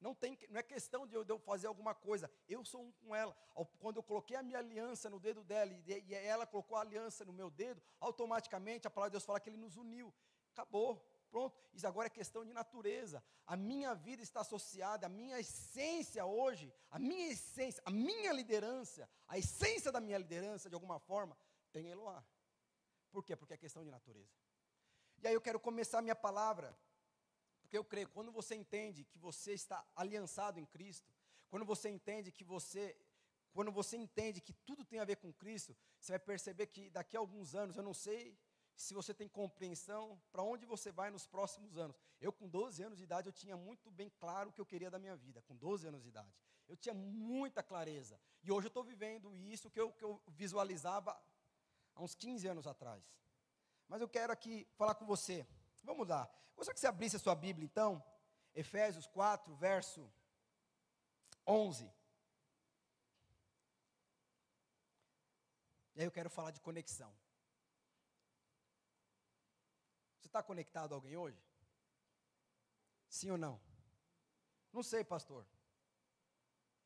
[0.01, 2.29] Não, tem, não é questão de eu, de eu fazer alguma coisa.
[2.45, 3.33] Eu sou um com ela.
[3.79, 7.23] Quando eu coloquei a minha aliança no dedo dela e, e ela colocou a aliança
[7.23, 10.13] no meu dedo, automaticamente a palavra de Deus fala que ele nos uniu.
[10.51, 11.01] Acabou.
[11.31, 11.57] Pronto.
[11.73, 13.23] Isso agora é questão de natureza.
[13.45, 19.09] A minha vida está associada, a minha essência hoje, a minha essência, a minha liderança,
[19.25, 21.37] a essência da minha liderança, de alguma forma,
[21.71, 22.21] tem Eloá.
[23.09, 23.37] Por quê?
[23.37, 24.46] Porque é questão de natureza.
[25.21, 26.77] E aí eu quero começar a minha palavra
[27.67, 31.11] porque eu creio, quando você entende que você está aliançado em Cristo,
[31.49, 32.97] quando você entende que você,
[33.51, 37.17] quando você entende que tudo tem a ver com Cristo, você vai perceber que daqui
[37.17, 38.39] a alguns anos, eu não sei
[38.73, 41.97] se você tem compreensão para onde você vai nos próximos anos.
[42.21, 44.89] Eu com 12 anos de idade, eu tinha muito bem claro o que eu queria
[44.89, 46.33] da minha vida, com 12 anos de idade.
[46.69, 48.17] Eu tinha muita clareza.
[48.43, 51.21] E hoje eu estou vivendo isso que eu, que eu visualizava
[51.95, 53.03] há uns 15 anos atrás.
[53.87, 55.47] Mas eu quero aqui falar com você.
[55.83, 56.29] Vamos lá.
[56.55, 58.03] Gostaria que você abrisse a sua Bíblia, então,
[58.53, 60.11] Efésios 4, verso
[61.45, 61.91] 11.
[65.95, 67.11] E aí eu quero falar de conexão.
[70.19, 71.41] Você está conectado a alguém hoje?
[73.07, 73.59] Sim ou não?
[74.73, 75.47] Não sei, pastor.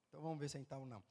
[0.07, 1.03] Então vamos ver se então não.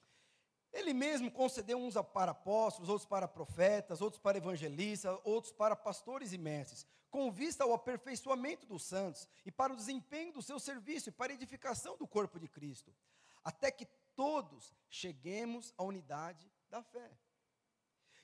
[0.73, 6.33] Ele mesmo concedeu uns para apóstolos, outros para profetas, outros para evangelistas, outros para pastores
[6.33, 11.09] e mestres, com vista ao aperfeiçoamento dos santos e para o desempenho do seu serviço
[11.09, 12.95] e para a edificação do corpo de Cristo,
[13.43, 17.11] até que todos cheguemos à unidade da fé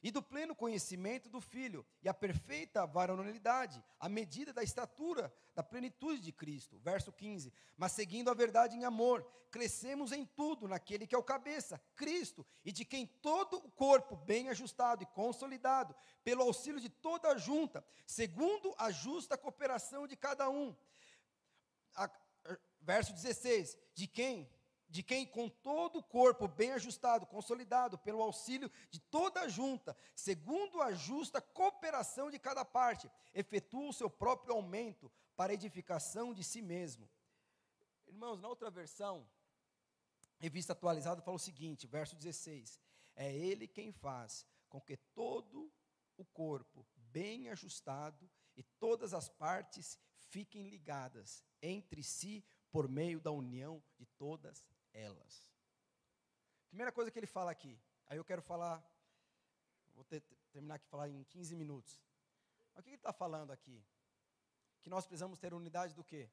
[0.07, 5.65] e do pleno conhecimento do Filho, e a perfeita varonilidade, à medida da estatura, da
[5.65, 6.79] plenitude de Cristo.
[6.79, 11.25] Verso 15: Mas seguindo a verdade em amor, crescemos em tudo naquele que é o
[11.25, 15.93] cabeça, Cristo, e de quem todo o corpo, bem ajustado e consolidado,
[16.23, 20.73] pelo auxílio de toda a junta, segundo a justa cooperação de cada um.
[21.97, 22.09] A,
[22.81, 24.49] verso 16: De quem
[24.97, 29.95] de quem com todo o corpo bem ajustado, consolidado pelo auxílio de toda a junta,
[30.15, 36.43] segundo a justa cooperação de cada parte, efetua o seu próprio aumento para edificação de
[36.43, 37.07] si mesmo.
[38.07, 39.29] Irmãos, na outra versão,
[40.39, 42.81] revista atualizada, fala o seguinte, verso 16:
[43.15, 45.71] É Ele quem faz com que todo
[46.17, 49.99] o corpo bem ajustado e todas as partes
[50.31, 54.65] fiquem ligadas entre si por meio da união de todas
[54.97, 55.47] elas.
[56.69, 58.85] Primeira coisa que ele fala aqui, aí eu quero falar,
[59.95, 62.01] vou ter, terminar aqui falar em 15 minutos.
[62.75, 63.85] Mas o que ele está falando aqui?
[64.83, 66.31] Que nós precisamos ter unidade do quê?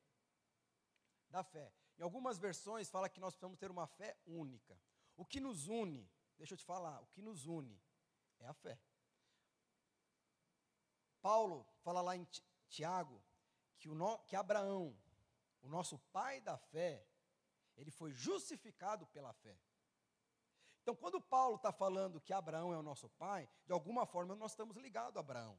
[1.29, 1.73] Da fé.
[1.97, 4.79] Em algumas versões fala que nós precisamos ter uma fé única.
[5.15, 7.81] O que nos une, deixa eu te falar, o que nos une
[8.39, 8.79] é a fé.
[11.21, 12.27] Paulo fala lá em
[12.67, 13.23] Tiago
[13.77, 14.97] que, o no, que Abraão,
[15.61, 17.05] o nosso pai da fé,
[17.75, 19.57] ele foi justificado pela fé.
[20.81, 24.51] Então, quando Paulo está falando que Abraão é o nosso pai, de alguma forma nós
[24.51, 25.57] estamos ligados a Abraão,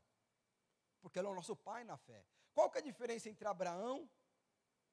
[1.01, 2.25] porque ele é o nosso pai na fé.
[2.53, 4.09] Qual que é a diferença entre Abraão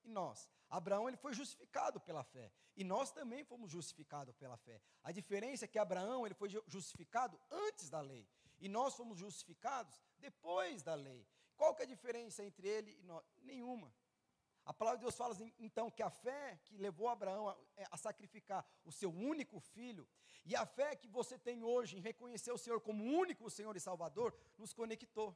[0.04, 0.50] e nós?
[0.70, 4.82] Abraão ele foi justificado pela fé e nós também fomos justificados pela fé.
[5.04, 10.02] A diferença é que Abraão ele foi justificado antes da lei e nós fomos justificados
[10.18, 11.28] depois da lei.
[11.58, 13.24] Qual que é a diferença entre ele e nós?
[13.42, 13.94] Nenhuma.
[14.66, 17.86] A palavra de Deus fala assim, então que a fé que levou Abraão a, é,
[17.90, 20.08] a, sacrificar o seu único filho,
[20.46, 23.80] e a fé que você tem hoje em reconhecer o Senhor como único Senhor e
[23.80, 25.36] Salvador, nos conectou.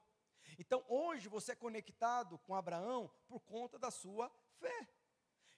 [0.60, 4.88] Então hoje você é conectado com Abraão por conta da sua fé.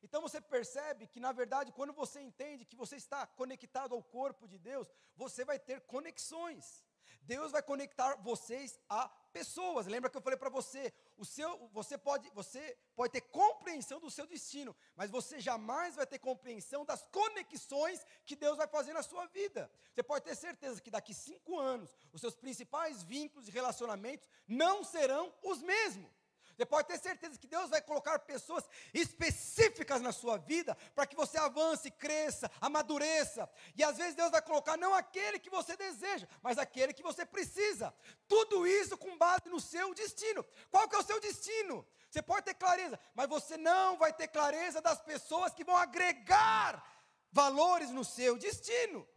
[0.02, 4.48] Então você percebe que, na verdade, quando você entende que você está conectado ao corpo
[4.48, 6.84] de Deus, você vai ter conexões.
[7.28, 9.86] Deus vai conectar vocês a pessoas.
[9.86, 14.10] Lembra que eu falei para você, o seu, você pode, você pode ter compreensão do
[14.10, 19.04] seu destino, mas você jamais vai ter compreensão das conexões que Deus vai fazer na
[19.04, 19.70] sua vida.
[19.94, 24.84] Você pode ter certeza que daqui cinco anos os seus principais vínculos e relacionamentos não
[24.84, 26.17] serão os mesmos.
[26.58, 31.16] Você pode ter certeza que Deus vai colocar pessoas específicas na sua vida para que
[31.16, 33.48] você avance, cresça, amadureça.
[33.76, 37.24] E às vezes Deus vai colocar não aquele que você deseja, mas aquele que você
[37.28, 37.94] precisa.
[38.28, 40.44] Tudo isso com base no seu destino.
[40.72, 41.86] Qual que é o seu destino?
[42.10, 46.84] Você pode ter clareza, mas você não vai ter clareza das pessoas que vão agregar
[47.32, 49.08] valores no seu destino.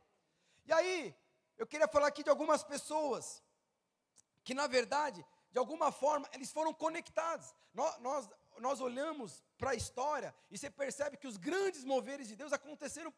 [0.66, 1.16] E aí,
[1.57, 3.42] eu queria falar aqui de algumas pessoas
[4.44, 7.55] que na verdade de alguma forma, eles foram conectados.
[7.75, 12.35] Nós, nós, nós olhamos para a história e você percebe que os grandes moveres de
[12.35, 13.12] Deus aconteceram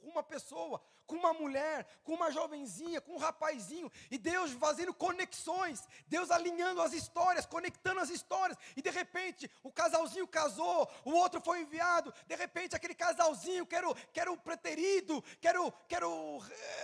[0.00, 4.94] com, uma pessoa, com uma mulher, com uma jovenzinha, com um rapazinho, e Deus fazendo
[4.94, 11.10] conexões, Deus alinhando as histórias, conectando as histórias, e de repente o casalzinho casou, o
[11.10, 15.48] outro foi enviado, de repente aquele casalzinho que era o, que era o preterido, que
[15.48, 16.40] era o, que era o,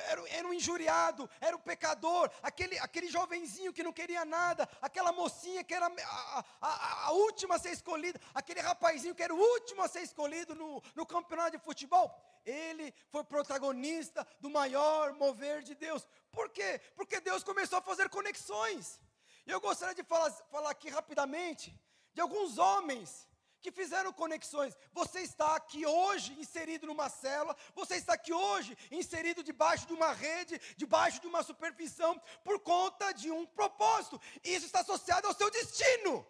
[0.09, 5.13] era, era o injuriado, era o pecador, aquele, aquele jovenzinho que não queria nada, aquela
[5.13, 9.39] mocinha que era a, a, a última a ser escolhida, aquele rapazinho que era o
[9.55, 15.63] último a ser escolhido no, no campeonato de futebol, ele foi protagonista do maior mover
[15.63, 16.07] de Deus.
[16.31, 16.81] Por quê?
[16.95, 19.01] Porque Deus começou a fazer conexões.
[19.45, 21.77] E eu gostaria de falar, falar aqui rapidamente
[22.13, 23.29] de alguns homens
[23.65, 24.77] que fizeram conexões.
[24.93, 30.13] Você está aqui hoje inserido numa célula, você está aqui hoje inserido debaixo de uma
[30.13, 34.21] rede, debaixo de uma supervisão, por conta de um propósito.
[34.45, 36.27] Isso está associado ao seu destino.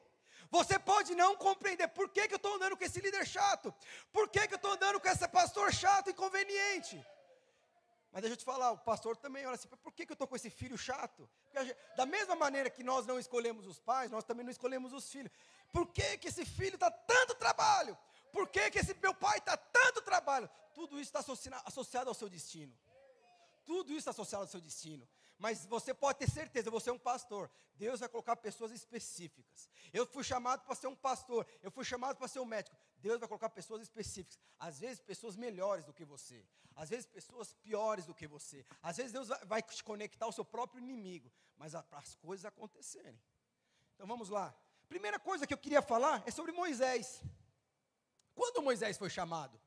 [0.50, 3.74] Você pode não compreender por que, que eu estou andando com esse líder chato,
[4.12, 7.04] por que, que eu estou andando com esse pastor chato, inconveniente.
[8.12, 10.28] Mas deixa eu te falar, o pastor também olha assim, por que, que eu estou
[10.28, 11.28] com esse filho chato?
[11.52, 15.10] Gente, da mesma maneira que nós não escolhemos os pais, nós também não escolhemos os
[15.10, 15.32] filhos.
[15.72, 17.98] Por que, que esse filho está tanto trabalho?
[18.32, 20.48] Por que, que esse meu pai está tanto trabalho?
[20.72, 21.18] Tudo isso está
[21.64, 22.72] associado ao seu destino.
[23.64, 25.08] Tudo isso está associado ao seu destino.
[25.38, 27.50] Mas você pode ter certeza, você é um pastor.
[27.76, 29.68] Deus vai colocar pessoas específicas.
[29.92, 32.76] Eu fui chamado para ser um pastor, eu fui chamado para ser um médico.
[32.96, 34.38] Deus vai colocar pessoas específicas.
[34.58, 36.44] Às vezes, pessoas melhores do que você.
[36.76, 38.64] Às vezes, pessoas piores do que você.
[38.82, 41.30] Às vezes, Deus vai te conectar ao seu próprio inimigo.
[41.56, 43.20] Mas para as coisas acontecerem.
[43.94, 44.54] Então vamos lá.
[44.88, 47.22] Primeira coisa que eu queria falar é sobre Moisés.
[48.34, 49.60] Quando Moisés foi chamado?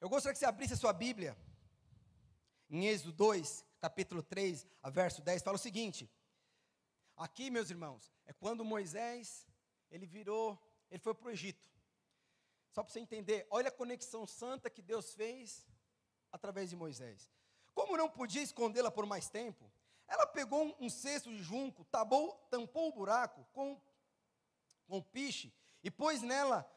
[0.00, 1.36] Eu gostaria que você abrisse a sua Bíblia.
[2.70, 6.10] Em Êxodo 2, capítulo 3, a verso 10, fala o seguinte:
[7.16, 9.46] Aqui, meus irmãos, é quando Moisés,
[9.90, 10.58] ele virou,
[10.90, 11.68] ele foi para o Egito.
[12.70, 15.66] Só para você entender, olha a conexão santa que Deus fez
[16.30, 17.32] através de Moisés.
[17.74, 19.70] Como não podia escondê-la por mais tempo,
[20.06, 23.80] ela pegou um, um cesto de junco, tabou, tampou o buraco com,
[24.86, 26.68] com piche e pôs nela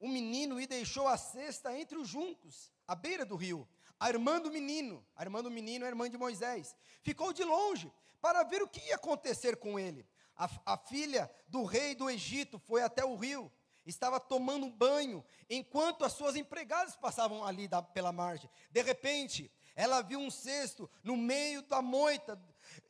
[0.00, 3.68] o menino e deixou a cesta entre os juncos, à beira do rio.
[4.00, 7.92] A irmã do menino, a irmã do menino é irmã de Moisés, ficou de longe
[8.20, 10.06] para ver o que ia acontecer com ele.
[10.34, 13.52] A, a filha do rei do Egito foi até o rio,
[13.84, 18.48] estava tomando banho, enquanto as suas empregadas passavam ali da, pela margem.
[18.70, 22.40] De repente, ela viu um cesto no meio da moita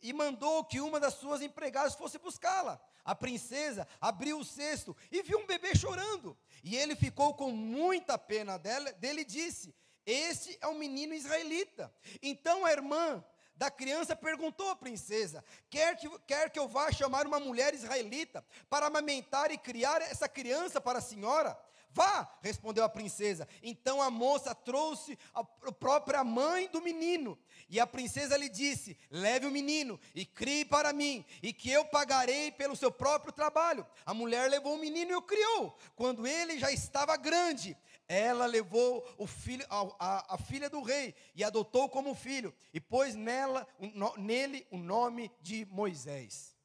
[0.00, 2.80] e mandou que uma das suas empregadas fosse buscá-la.
[3.04, 6.36] A princesa abriu o cesto e viu um bebê chorando.
[6.62, 9.74] E ele ficou com muita pena dela, dele e disse:
[10.06, 11.92] Este é um menino israelita.
[12.22, 13.24] Então a irmã
[13.60, 18.42] da criança perguntou à princesa: quer que, quer que eu vá chamar uma mulher israelita
[18.70, 21.58] para amamentar e criar essa criança para a senhora?
[21.92, 23.48] Vá, respondeu a princesa.
[23.62, 27.38] Então a moça trouxe a própria mãe do menino.
[27.68, 31.84] E a princesa lhe disse: Leve o menino e crie para mim, e que eu
[31.84, 33.86] pagarei pelo seu próprio trabalho.
[34.06, 35.76] A mulher levou o menino e o criou.
[35.96, 37.76] Quando ele já estava grande,
[38.06, 43.14] ela levou filho, a, a, a filha do rei e adotou como filho, e pôs
[43.14, 46.56] nela, no, nele o nome de Moisés.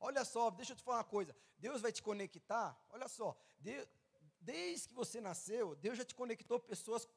[0.00, 1.34] Olha só, deixa eu te falar uma coisa.
[1.58, 2.76] Deus vai te conectar.
[2.90, 3.86] Olha só, Deus,
[4.42, 7.08] Desde que você nasceu, Deus já te conectou pessoas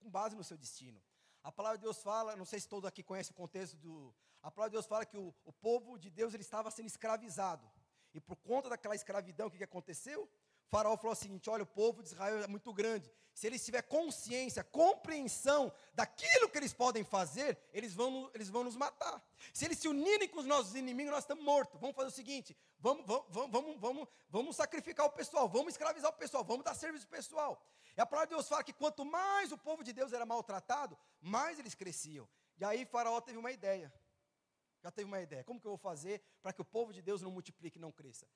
[0.00, 1.00] com base no seu destino.
[1.42, 4.14] A palavra de Deus fala, não sei se todos aqui conhecem o contexto do.
[4.42, 7.70] A palavra de Deus fala que o, o povo de Deus ele estava sendo escravizado.
[8.14, 10.28] E por conta daquela escravidão, o que, que aconteceu?
[10.68, 13.10] Faraó falou o seguinte: olha, o povo de Israel é muito grande.
[13.34, 18.76] Se eles tiverem consciência, compreensão daquilo que eles podem fazer, eles vão, eles vão nos
[18.76, 19.20] matar.
[19.52, 21.80] Se eles se unirem com os nossos inimigos, nós estamos mortos.
[21.80, 26.14] Vamos fazer o seguinte: vamos, vamos, vamos, vamos, vamos sacrificar o pessoal, vamos escravizar o
[26.14, 27.60] pessoal, vamos dar serviço pessoal.
[27.96, 30.96] E a palavra de Deus fala que quanto mais o povo de Deus era maltratado,
[31.20, 32.28] mais eles cresciam.
[32.56, 33.92] E aí Faraó teve uma ideia.
[34.82, 35.42] Já teve uma ideia.
[35.42, 38.28] Como que eu vou fazer para que o povo de Deus não multiplique não cresça?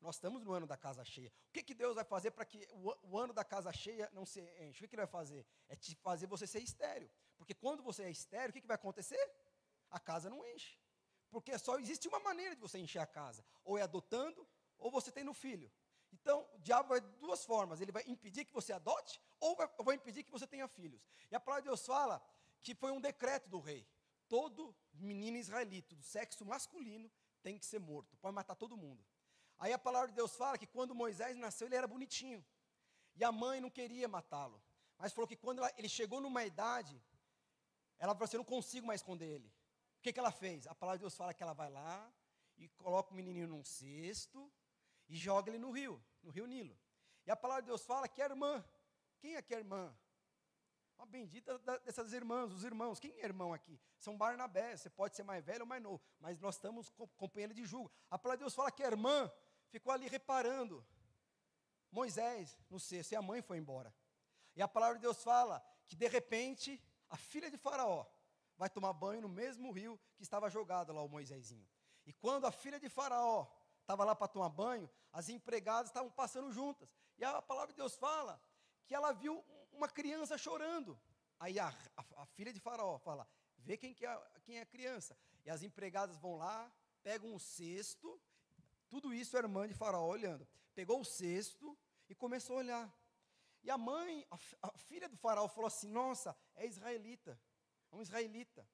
[0.00, 1.32] Nós estamos no ano da casa cheia.
[1.48, 2.66] O que, que Deus vai fazer para que
[3.02, 4.78] o, ano da casa cheia não se enche?
[4.78, 5.44] O que, que Ele vai fazer?
[5.68, 7.10] É te fazer você ser estéreo.
[7.36, 9.18] Porque quando você é estéreo, o que, que vai acontecer?
[9.90, 10.78] A casa não enche.
[11.30, 14.46] Porque só existe uma maneira de você encher a casa: ou é adotando,
[14.78, 15.70] ou você tem no filho.
[16.12, 19.68] Então, o diabo vai de duas formas: ele vai impedir que você adote, ou vai,
[19.84, 21.04] vai impedir que você tenha filhos.
[21.30, 22.22] E a palavra de Deus fala
[22.60, 23.86] que foi um decreto do rei:
[24.28, 27.10] todo menino israelita do sexo masculino
[27.42, 29.04] tem que ser morto, pode matar todo mundo.
[29.58, 32.44] Aí a palavra de Deus fala que quando Moisés nasceu, ele era bonitinho.
[33.16, 34.62] E a mãe não queria matá-lo.
[34.96, 37.00] Mas falou que quando ela, ele chegou numa idade,
[37.98, 39.48] ela falou assim: Eu não consigo mais esconder ele.
[39.98, 40.66] O que, que ela fez?
[40.66, 42.12] A palavra de Deus fala que ela vai lá
[42.56, 44.50] e coloca o menininho num cesto
[45.08, 46.78] e joga ele no rio, no rio Nilo.
[47.26, 48.64] E a palavra de Deus fala que é irmã.
[49.18, 49.94] Quem é que é irmã?
[50.96, 52.98] Uma bendita dessas irmãs, os irmãos.
[52.98, 53.80] Quem é irmão aqui?
[53.98, 54.76] São Barnabé.
[54.76, 57.90] Você pode ser mais velho ou mais novo, mas nós estamos companheiros de julgo.
[58.10, 59.30] A palavra de Deus fala que a irmã
[59.68, 60.84] ficou ali reparando.
[61.90, 63.94] Moisés no cesto, e a mãe foi embora.
[64.54, 68.06] E a palavra de Deus fala que de repente a filha de Faraó
[68.56, 71.66] vai tomar banho no mesmo rio que estava jogado lá o Moisésinho.
[72.04, 73.46] E quando a filha de Faraó
[73.80, 76.88] estava lá para tomar banho, as empregadas estavam passando juntas.
[77.16, 78.40] E a palavra de Deus fala
[78.86, 80.98] que ela viu uma criança chorando.
[81.38, 83.28] Aí a, a, a filha de Faraó fala:
[83.58, 85.16] vê quem, que é, quem é a criança.
[85.44, 86.70] E as empregadas vão lá,
[87.02, 88.20] pegam um cesto,
[88.88, 90.46] tudo isso a irmã de Faraó olhando.
[90.74, 91.76] Pegou o cesto
[92.08, 92.98] e começou a olhar.
[93.62, 97.40] E a mãe, a, a filha do faraó, falou assim: Nossa, é israelita,
[97.90, 98.68] é um israelita.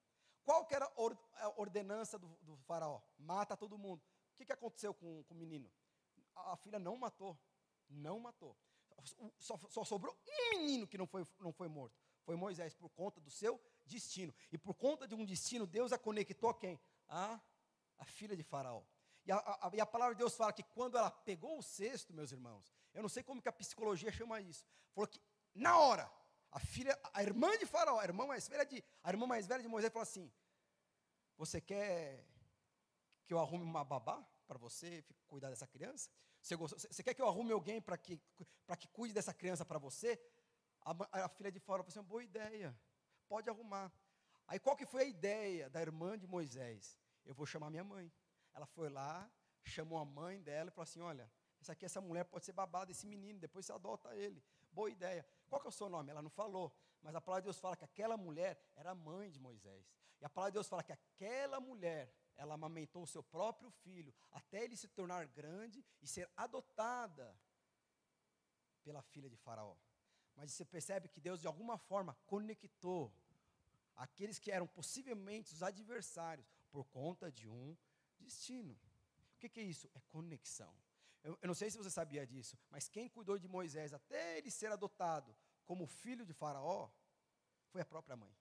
[0.45, 3.01] Qual que era a ordenança do, do faraó?
[3.19, 4.03] Mata todo mundo.
[4.33, 5.71] O que, que aconteceu com, com o menino?
[6.35, 7.39] A, a filha não matou,
[7.89, 8.57] não matou.
[9.39, 11.99] Só, só, sobrou um menino que não foi, não foi morto.
[12.25, 14.35] Foi Moisés, por conta do seu destino.
[14.53, 16.81] E por conta de um destino, Deus a conectou a quem?
[17.09, 17.41] A,
[17.99, 18.83] a filha de Faraó.
[19.27, 22.13] E a, a, e a, palavra de Deus fala que quando ela pegou o cesto,
[22.13, 25.21] meus irmãos, eu não sei como que a psicologia chama isso, falou que
[25.55, 26.11] na hora,
[26.51, 29.63] a filha, a irmã de Faraó, a irmã mais velha de, a irmã mais velha
[29.63, 30.31] de Moisés falou assim:
[31.37, 32.25] Você quer
[33.27, 36.11] que eu arrume uma babá para você cuidar dessa criança?
[36.41, 38.21] Você, você quer que eu arrume alguém para que,
[38.79, 40.21] que cuide dessa criança para você?
[40.83, 42.79] A, a, filha de Faraó falou assim: Boa ideia,
[43.27, 43.91] pode arrumar.
[44.47, 46.99] Aí qual que foi a ideia da irmã de Moisés?
[47.25, 48.13] Eu vou chamar minha mãe.
[48.55, 49.31] Ela foi lá,
[49.65, 52.87] chamou a mãe dela e falou assim: Olha, essa aqui, essa mulher pode ser babada
[52.87, 54.43] desse menino, depois você adota ele.
[54.73, 55.27] Boa ideia.
[55.49, 56.11] Qual que é o seu nome?
[56.11, 59.41] Ela não falou, mas a palavra de Deus fala que aquela mulher era mãe de
[59.41, 59.93] Moisés.
[60.21, 64.13] E a palavra de Deus fala que aquela mulher, ela amamentou o seu próprio filho,
[64.31, 67.37] até ele se tornar grande e ser adotada
[68.83, 69.77] pela filha de Faraó.
[70.35, 73.13] Mas você percebe que Deus, de alguma forma, conectou
[73.95, 77.77] aqueles que eram possivelmente os adversários por conta de um
[78.25, 78.73] destino.
[79.37, 79.89] O que, que é isso?
[79.95, 80.75] É conexão.
[81.23, 84.51] Eu, eu, não sei se você sabia disso, mas quem cuidou de Moisés até ele
[84.51, 85.35] ser adotado
[85.65, 86.91] como filho de Faraó
[87.71, 88.35] foi a própria mãe.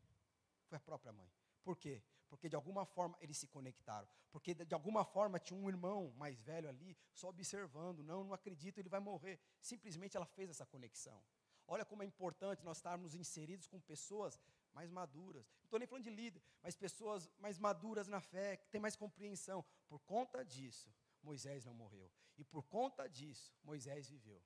[0.65, 1.31] Foi a própria mãe.
[1.63, 2.03] Por quê?
[2.27, 4.07] Porque de alguma forma eles se conectaram.
[4.31, 8.03] Porque de, alguma forma tinha um irmão mais velho ali, só observando.
[8.03, 9.39] Não, não acredito, ele vai morrer.
[9.61, 11.23] Simplesmente ela fez essa conexão.
[11.67, 14.39] Olha como é importante nós estarmos inseridos com pessoas
[14.73, 15.45] mais maduras.
[15.59, 18.95] Não estou nem falando de líder, mas pessoas mais maduras na fé, que têm mais
[18.95, 19.63] compreensão.
[19.87, 22.11] Por conta disso, Moisés não morreu.
[22.37, 24.41] E por conta disso, Moisés viveu.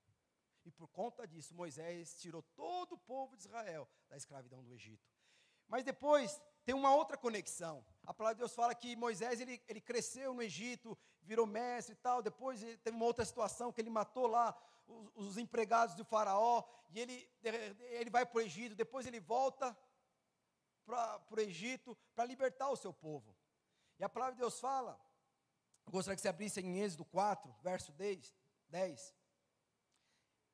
[0.66, 5.10] E por conta disso, Moisés tirou todo o povo de Israel da escravidão do Egito.
[5.68, 7.86] Mas depois tem uma outra conexão.
[8.06, 11.98] A palavra de Deus fala que Moisés ele, ele cresceu no Egito, virou mestre e
[11.98, 12.22] tal.
[12.22, 14.54] Depois teve uma outra situação que ele matou lá
[14.86, 17.30] os, os empregados do faraó e ele,
[17.92, 18.76] ele vai para o Egito.
[18.76, 19.78] Depois ele volta
[20.88, 23.36] para o Egito para libertar o seu povo.
[24.00, 25.00] E a palavra de Deus fala,
[25.86, 28.34] eu gostaria que você abrisse em Êxodo 4, verso 10.
[28.70, 29.16] 10.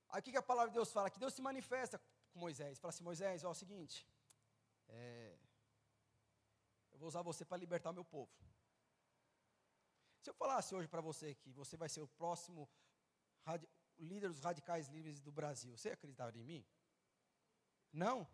[0.10, 1.10] Aí o que, a palavra de Deus fala?
[1.10, 2.80] Que Deus se manifesta com Moisés.
[2.80, 4.08] Fala assim, Moisés, ó, é o seguinte,
[4.88, 5.38] é,
[6.92, 8.32] eu vou usar você para libertar o meu povo.
[10.22, 12.70] Se eu falasse hoje para você que você vai ser o próximo
[14.00, 16.66] líder dos radicais livres do Brasil, você acreditaria em mim?
[17.92, 18.28] Não?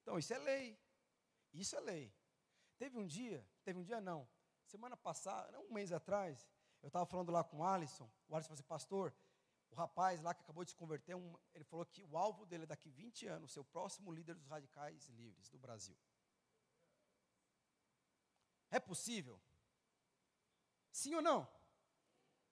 [0.00, 0.78] Então isso é lei.
[1.52, 2.14] Isso é lei.
[2.76, 4.28] Teve um dia, teve um dia não,
[4.64, 6.48] semana passada, um mês atrás,
[6.80, 9.14] eu estava falando lá com o Alisson, o Alisson falou assim, pastor,
[9.70, 12.62] o rapaz lá que acabou de se converter, um, ele falou que o alvo dele
[12.62, 15.96] é daqui 20 anos, ser o próximo líder dos radicais livres do Brasil.
[18.70, 19.40] É possível?
[20.92, 21.48] Sim ou não?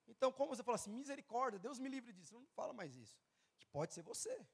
[0.07, 3.19] Então, como você fala assim, misericórdia, Deus me livre disso, não fala mais isso.
[3.59, 4.47] Que pode ser você.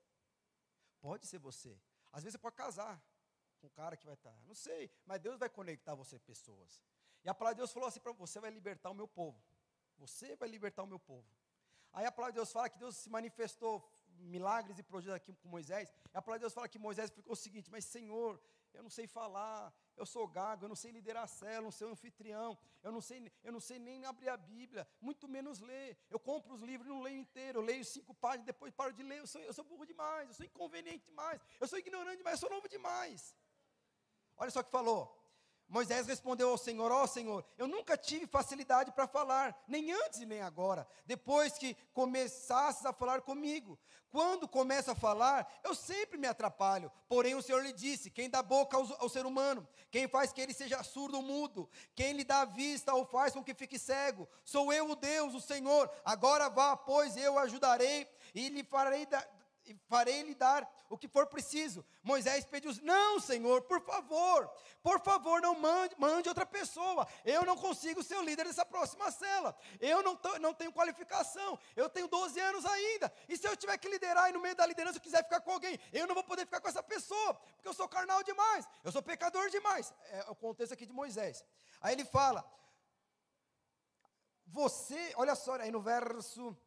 [1.00, 1.80] Pode ser você.
[2.12, 3.02] Às vezes você pode casar
[3.64, 6.82] com o cara que vai estar, não sei, mas Deus vai conectar você pessoas.
[7.24, 9.42] E a palavra de Deus falou assim para você vai libertar o meu povo.
[9.98, 11.26] Você vai libertar o meu povo.
[11.94, 15.48] Aí a palavra de Deus fala que Deus se manifestou milagres e projetos aqui com
[15.48, 15.94] Moisés.
[16.14, 18.38] E a palavra de Deus fala que Moisés ficou o seguinte: Mas Senhor,
[18.74, 21.88] eu não sei falar, eu sou gago, eu não sei liderar a eu não sei
[21.88, 25.98] anfitrião, eu não sei, eu não sei nem abrir a Bíblia, muito menos ler.
[26.10, 29.04] Eu compro os livros e não leio inteiro, eu leio cinco páginas, depois paro de
[29.04, 29.20] ler.
[29.20, 32.48] Eu sou, eu sou burro demais, eu sou inconveniente demais, eu sou ignorante demais, eu
[32.48, 33.36] sou novo demais.
[34.38, 35.24] Olha só o que falou.
[35.68, 40.20] Moisés respondeu ao Senhor: Ó oh, Senhor, eu nunca tive facilidade para falar, nem antes
[40.20, 43.80] e nem agora, depois que começasses a falar comigo.
[44.12, 46.92] Quando começo a falar, eu sempre me atrapalho.
[47.10, 50.42] Porém, o Senhor lhe disse: Quem dá boca ao, ao ser humano, quem faz que
[50.42, 54.30] ele seja surdo ou mudo, quem lhe dá vista ou faz com que fique cego,
[54.46, 55.90] sou eu o Deus, o Senhor.
[56.06, 59.28] Agora vá, pois eu ajudarei e lhe farei da,
[59.66, 61.86] e farei lhe dar o que for preciso.
[62.02, 64.50] Moisés pediu: Não, Senhor, por favor,
[64.82, 67.08] por favor, não mande, mande outra pessoa.
[67.24, 69.56] Eu não consigo ser o líder dessa próxima cela.
[69.80, 71.58] Eu não, tô, não tenho qualificação.
[71.76, 73.14] Eu tenho 12 anos ainda.
[73.30, 75.52] E se eu tiver que liderar e no meio da liderança eu quiser ficar com
[75.52, 78.92] alguém, eu não vou poder ficar com essa pessoa, porque eu sou carnal demais, eu
[78.92, 79.94] sou pecador demais.
[80.10, 81.44] É o contexto aqui de Moisés.
[81.80, 82.44] Aí ele fala:
[84.48, 86.58] Você, olha só, aí no verso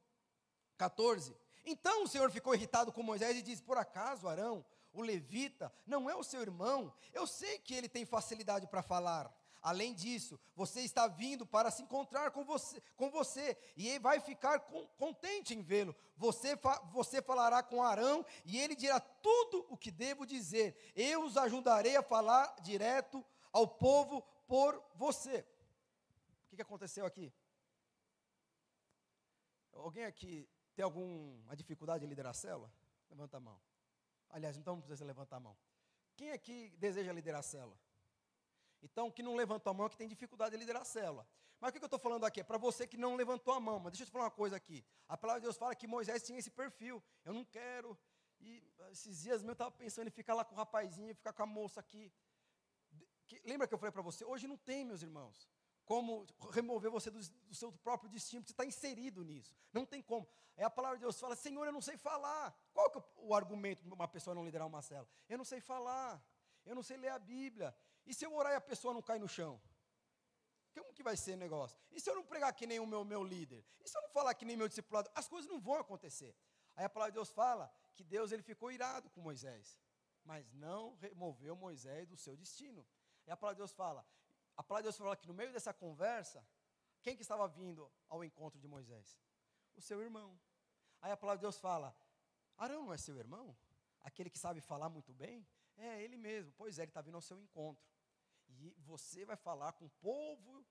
[0.79, 1.37] 14.
[1.67, 6.09] Então o Senhor ficou irritado com Moisés e disse: Por acaso Arão, o levita, não
[6.09, 6.95] é o seu irmão?
[7.13, 9.35] Eu sei que ele tem facilidade para falar.
[9.61, 14.21] Além disso, você está vindo para se encontrar com você, com você e ele vai
[14.21, 15.95] ficar com, contente em vê-lo.
[16.17, 20.77] Você, fa, você falará com Arão e ele dirá tudo o que devo dizer.
[20.95, 25.45] Eu os ajudarei a falar direto ao povo por você.
[26.45, 27.33] O que, que aconteceu aqui?
[29.73, 32.71] Alguém aqui tem alguma dificuldade em liderar a célula?
[33.09, 33.59] Levanta a mão.
[34.29, 35.57] Aliás, então não precisa levantar a mão.
[36.15, 37.79] Quem aqui deseja liderar a célula?
[38.83, 41.27] Então, que não levantou a mão é que tem dificuldade em liderar a célula.
[41.59, 42.41] Mas o que eu estou falando aqui?
[42.41, 43.81] É para você que não levantou a mão.
[43.81, 44.85] Mas deixa eu te falar uma coisa aqui.
[45.09, 47.03] A palavra de Deus fala que Moisés tinha esse perfil.
[47.25, 47.99] Eu não quero.
[48.39, 51.47] E esses dias eu estava pensando em ficar lá com o rapazinho, ficar com a
[51.47, 52.13] moça aqui.
[53.27, 54.27] Que, lembra que eu falei para você?
[54.27, 55.49] Hoje não tem, meus irmãos
[55.87, 59.55] como remover você do, do seu próprio destino, você está inserido nisso.
[59.73, 60.29] Não tem como.
[60.57, 62.53] Aí a palavra de Deus fala, Senhor, eu não sei falar.
[62.75, 65.09] Qual que é o argumento de uma pessoa não liderar uma cela?
[65.29, 66.21] Eu não sei falar,
[66.65, 67.75] eu não sei ler a Bíblia.
[68.05, 69.61] E se eu orar e a pessoa não cai no chão?
[70.75, 71.79] Como que vai ser o negócio?
[71.93, 73.65] E se eu não pregar que nem o meu, meu líder?
[73.81, 75.09] E se eu não falar que nem meu discipulado?
[75.15, 76.37] As coisas não vão acontecer.
[76.75, 79.79] Aí a palavra de Deus fala que Deus ele ficou irado com Moisés,
[80.25, 82.85] mas não removeu Moisés do seu destino.
[83.27, 84.07] E a palavra de Deus fala:
[84.57, 86.47] a palavra de Deus fala que no meio dessa conversa,
[87.03, 89.19] quem que estava vindo ao encontro de Moisés?
[89.75, 90.39] O seu irmão.
[91.03, 91.95] Aí a palavra de Deus fala:
[92.57, 93.57] Arão não é seu irmão?
[94.01, 95.47] Aquele que sabe falar muito bem?
[95.77, 96.53] É ele mesmo.
[96.57, 97.85] Pois é, ele está vindo ao seu encontro.
[98.49, 100.65] E você vai falar com o povo,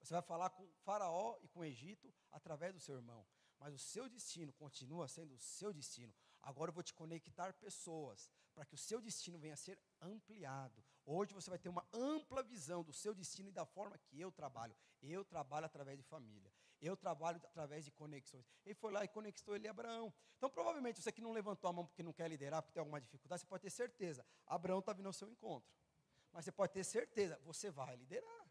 [0.00, 3.24] você vai falar com Faraó e com o Egito através do seu irmão.
[3.58, 6.12] Mas o seu destino continua sendo o seu destino.
[6.42, 10.84] Agora eu vou te conectar pessoas para que o seu destino venha a ser ampliado.
[11.04, 14.30] Hoje você vai ter uma ampla visão do seu destino e da forma que eu
[14.30, 14.74] trabalho.
[15.02, 16.52] Eu trabalho através de família.
[16.80, 18.44] Eu trabalho através de conexões.
[18.64, 20.12] Ele foi lá e conectou ele a Abraão.
[20.36, 23.00] Então, provavelmente, você que não levantou a mão porque não quer liderar, porque tem alguma
[23.00, 24.24] dificuldade, você pode ter certeza.
[24.46, 25.70] Abraão está vindo ao seu encontro.
[26.32, 28.46] Mas você pode ter certeza, você vai liderar.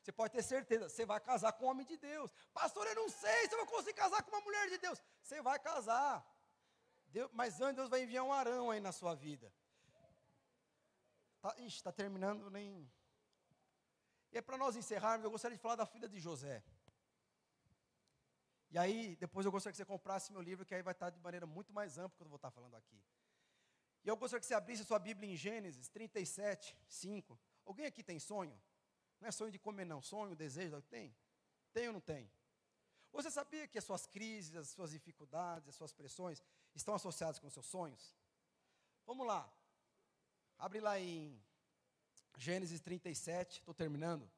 [0.00, 2.32] Você pode ter certeza, você vai casar com um homem de Deus.
[2.52, 5.02] Pastor, eu não sei se eu vou conseguir casar com uma mulher de Deus.
[5.20, 6.24] Você vai casar.
[7.08, 9.52] Deus, mas antes Deus vai enviar um Arão aí na sua vida.
[11.46, 12.90] Tá, ixi, está terminando nem.
[14.32, 16.60] E é para nós encerrarmos, eu gostaria de falar da filha de José.
[18.68, 21.20] E aí, depois eu gostaria que você comprasse meu livro, que aí vai estar de
[21.20, 23.00] maneira muito mais ampla que eu vou estar falando aqui.
[24.02, 27.38] E eu gostaria que você abrisse sua Bíblia em Gênesis 37, 5.
[27.64, 28.60] Alguém aqui tem sonho?
[29.20, 30.02] Não é sonho de comer, não.
[30.02, 31.14] Sonho, desejo, tem?
[31.72, 32.28] Tem ou não tem?
[33.12, 36.42] Você sabia que as suas crises, as suas dificuldades, as suas pressões
[36.74, 38.16] estão associadas com os seus sonhos?
[39.06, 39.48] Vamos lá.
[40.58, 41.40] Abre lá em
[42.36, 44.30] Gênesis 37, estou terminando.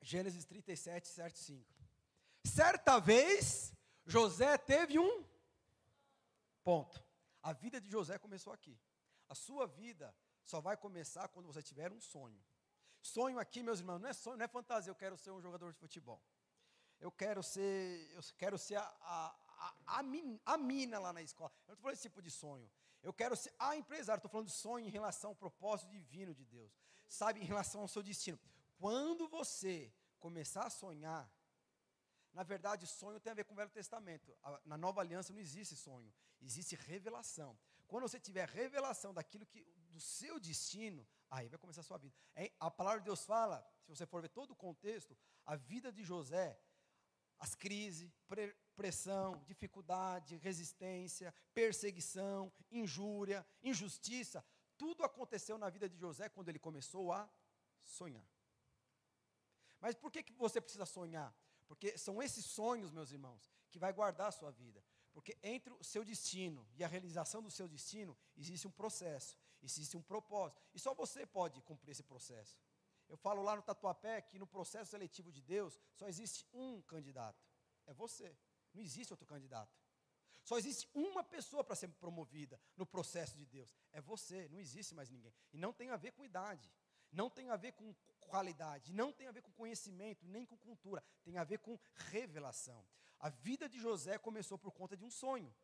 [0.00, 1.74] Gênesis 37, certo 5.
[2.44, 3.72] Certa vez,
[4.04, 5.24] José teve um
[6.62, 7.02] ponto.
[7.42, 8.78] A vida de José começou aqui.
[9.28, 10.14] A sua vida
[10.44, 12.42] só vai começar quando você tiver um sonho.
[13.00, 15.72] Sonho aqui, meus irmãos, não é sonho, não é fantasia, eu quero ser um jogador
[15.72, 16.22] de futebol.
[17.00, 19.36] Eu quero ser, eu quero ser a, a,
[19.86, 19.98] a,
[20.46, 21.50] a, mina lá na escola.
[21.50, 22.70] Eu não estou falando desse tipo de sonho.
[23.04, 26.44] Eu quero ser a empresário, estou falando de sonho em relação ao propósito divino de
[26.46, 26.72] Deus.
[27.06, 28.38] Sabe, em relação ao seu destino.
[28.78, 31.30] Quando você começar a sonhar,
[32.32, 34.34] na verdade, sonho tem a ver com o Velho Testamento.
[34.64, 37.56] Na Nova Aliança não existe sonho, existe revelação.
[37.86, 39.62] Quando você tiver revelação daquilo que
[39.94, 42.14] do seu destino, aí vai começar a sua vida.
[42.58, 46.02] A palavra de Deus fala, se você for ver todo o contexto, a vida de
[46.02, 46.58] José,
[47.38, 48.10] as crises,
[48.74, 54.44] pressão, dificuldade, resistência, perseguição, injúria, injustiça,
[54.76, 57.30] tudo aconteceu na vida de José quando ele começou a
[57.82, 58.26] sonhar.
[59.80, 61.34] Mas por que, que você precisa sonhar?
[61.66, 64.82] Porque são esses sonhos, meus irmãos, que vai guardar a sua vida.
[65.12, 69.96] Porque entre o seu destino e a realização do seu destino, existe um processo, existe
[69.96, 70.60] um propósito.
[70.74, 72.58] E só você pode cumprir esse processo.
[73.08, 77.44] Eu falo lá no Tatuapé que no processo seletivo de Deus só existe um candidato.
[77.86, 78.36] É você.
[78.72, 79.72] Não existe outro candidato.
[80.44, 83.74] Só existe uma pessoa para ser promovida no processo de Deus.
[83.92, 85.34] É você, não existe mais ninguém.
[85.52, 86.70] E não tem a ver com idade,
[87.10, 91.02] não tem a ver com qualidade, não tem a ver com conhecimento, nem com cultura,
[91.22, 92.84] tem a ver com revelação.
[93.18, 95.54] A vida de José começou por conta de um sonho.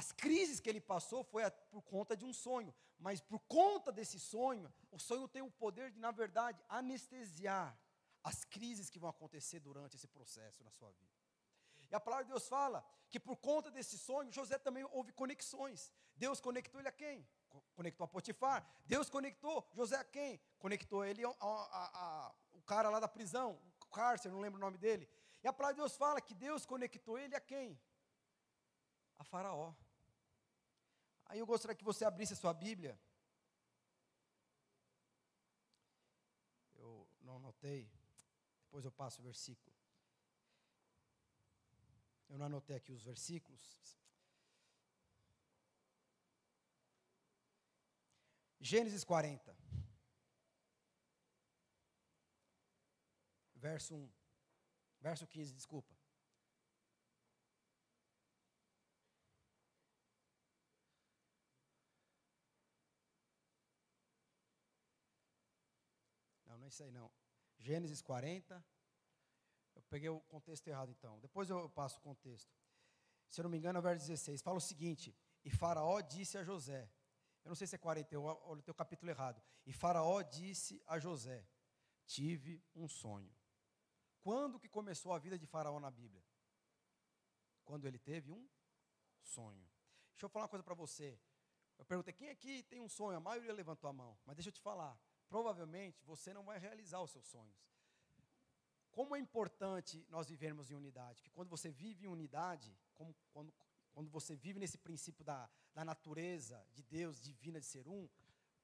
[0.00, 1.42] As crises que ele passou foi
[1.72, 5.90] por conta de um sonho, mas por conta desse sonho, o sonho tem o poder
[5.90, 7.76] de, na verdade, anestesiar
[8.22, 11.18] as crises que vão acontecer durante esse processo na sua vida.
[11.90, 15.92] E a palavra de Deus fala que por conta desse sonho, José também houve conexões.
[16.14, 17.26] Deus conectou ele a quem?
[17.74, 18.64] Conectou a Potifar.
[18.86, 20.40] Deus conectou José a quem?
[20.60, 24.60] Conectou ele a, a, a, o cara lá da prisão, o cárcere, não lembro o
[24.60, 25.08] nome dele.
[25.42, 27.76] E a palavra de Deus fala que Deus conectou ele a quem?
[29.18, 29.74] A Faraó.
[31.28, 32.98] Aí eu gostaria que você abrisse a sua Bíblia.
[36.74, 37.90] Eu não anotei,
[38.64, 39.76] depois eu passo o versículo.
[42.28, 43.62] Eu não anotei aqui os versículos.
[48.60, 49.56] Gênesis 40.
[53.54, 54.10] Verso 1.
[55.00, 55.94] Verso 15, desculpa.
[66.46, 67.10] Não, não é isso aí não.
[67.58, 68.64] Gênesis 40,
[69.74, 71.18] eu peguei o contexto errado então.
[71.18, 72.54] Depois eu passo o contexto.
[73.28, 74.42] Se eu não me engano, é o verso 16.
[74.42, 76.90] Fala o seguinte: E Faraó disse a José.
[77.44, 79.42] Eu não sei se é 40, eu olho o teu capítulo errado.
[79.64, 81.46] E Faraó disse a José:
[82.06, 83.34] Tive um sonho.
[84.20, 86.22] Quando que começou a vida de Faraó na Bíblia?
[87.64, 88.46] Quando ele teve um
[89.22, 89.66] sonho.
[90.12, 91.18] Deixa eu falar uma coisa para você.
[91.78, 93.16] Eu perguntei: quem aqui tem um sonho?
[93.16, 94.18] A maioria levantou a mão.
[94.26, 94.98] Mas deixa eu te falar.
[95.28, 97.68] Provavelmente você não vai realizar os seus sonhos.
[98.90, 103.54] Como é importante nós vivermos em unidade, que quando você vive em unidade, como, quando,
[103.92, 108.08] quando você vive nesse princípio da, da natureza de Deus, divina de ser um,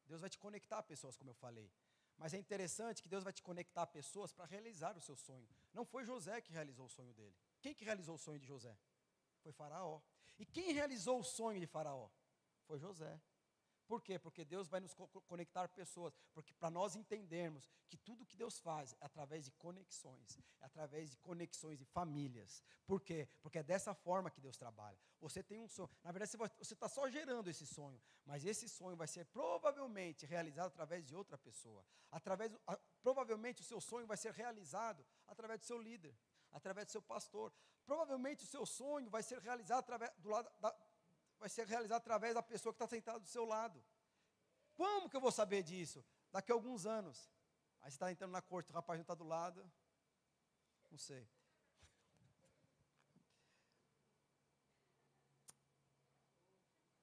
[0.06, 1.70] Deus vai te conectar a pessoas, como eu falei.
[2.16, 5.48] Mas é interessante que Deus vai te conectar a pessoas para realizar o seu sonho.
[5.72, 7.34] Não foi José que realizou o sonho dele.
[7.60, 8.76] Quem que realizou o sonho de José?
[9.42, 10.00] Foi Faraó.
[10.38, 12.08] E quem realizou o sonho de Faraó?
[12.66, 13.20] Foi José.
[13.86, 14.18] Por quê?
[14.18, 16.14] Porque Deus vai nos co conectar pessoas.
[16.32, 21.10] Porque para nós entendermos que tudo que Deus faz é através de conexões, é através
[21.10, 22.62] de conexões de famílias.
[22.86, 23.28] Por quê?
[23.42, 24.98] Porque é dessa forma que Deus trabalha.
[25.20, 25.90] Você tem um sonho.
[26.02, 30.68] Na verdade, você está só gerando esse sonho, mas esse sonho vai ser provavelmente realizado
[30.68, 31.84] através de outra pessoa.
[32.10, 36.16] Através, a, provavelmente o seu sonho vai ser realizado através do seu líder,
[36.52, 37.52] através do seu pastor.
[37.84, 40.74] Provavelmente o seu sonho vai ser realizado através do lado da,
[41.44, 43.84] vai ser realizado através da pessoa que está sentada do seu lado.
[44.74, 46.02] Como que eu vou saber disso?
[46.32, 47.30] Daqui a alguns anos.
[47.82, 49.60] Aí você está entrando na corte, o rapaz não está do lado.
[50.90, 51.28] Não sei.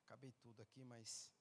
[0.06, 1.32] Acabei tudo aqui, mas.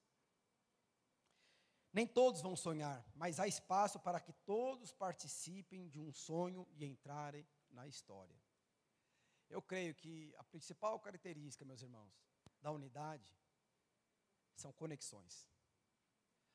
[1.91, 6.85] Nem todos vão sonhar, mas há espaço para que todos participem de um sonho e
[6.85, 8.39] entrarem na história.
[9.49, 12.30] Eu creio que a principal característica, meus irmãos,
[12.61, 13.35] da unidade
[14.55, 15.49] são conexões.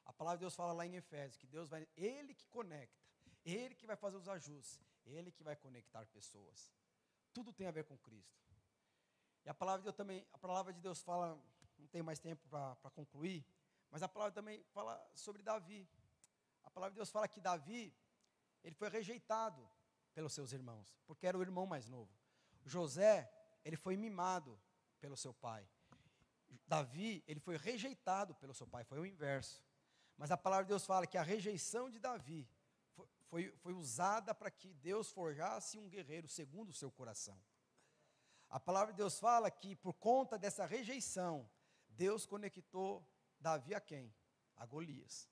[0.04, 3.04] A palavra de Deus fala lá em Efésios que Deus vai, Ele que conecta,
[3.44, 6.72] Ele que vai fazer os ajustes, Ele que vai conectar pessoas.
[7.32, 8.40] Tudo tem a ver com Cristo.
[9.44, 11.40] E a palavra de Deus também, a palavra de Deus fala,
[11.78, 13.44] não tem mais tempo para concluir,
[13.90, 15.88] mas a palavra também fala sobre Davi.
[16.62, 17.94] A palavra de Deus fala que Davi,
[18.62, 19.68] ele foi rejeitado
[20.14, 22.12] pelos seus irmãos, porque era o irmão mais novo.
[22.64, 23.30] José,
[23.64, 24.59] ele foi mimado
[25.00, 25.68] pelo seu pai.
[26.66, 29.64] Davi, ele foi rejeitado pelo seu pai, foi o inverso.
[30.16, 32.49] Mas a palavra de Deus fala que a rejeição de Davi
[32.94, 37.40] foi, foi, foi usada para que Deus forjasse um guerreiro segundo o seu coração.
[38.49, 41.49] A palavra de Deus fala que por conta dessa rejeição,
[41.88, 43.07] Deus conectou
[43.38, 44.14] Davi a quem?
[44.57, 45.28] A Golias.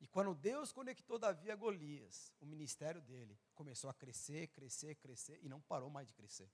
[0.00, 5.38] E quando Deus conectou Davi a Golias, o ministério dele começou a crescer, crescer, crescer
[5.42, 6.50] e não parou mais de crescer.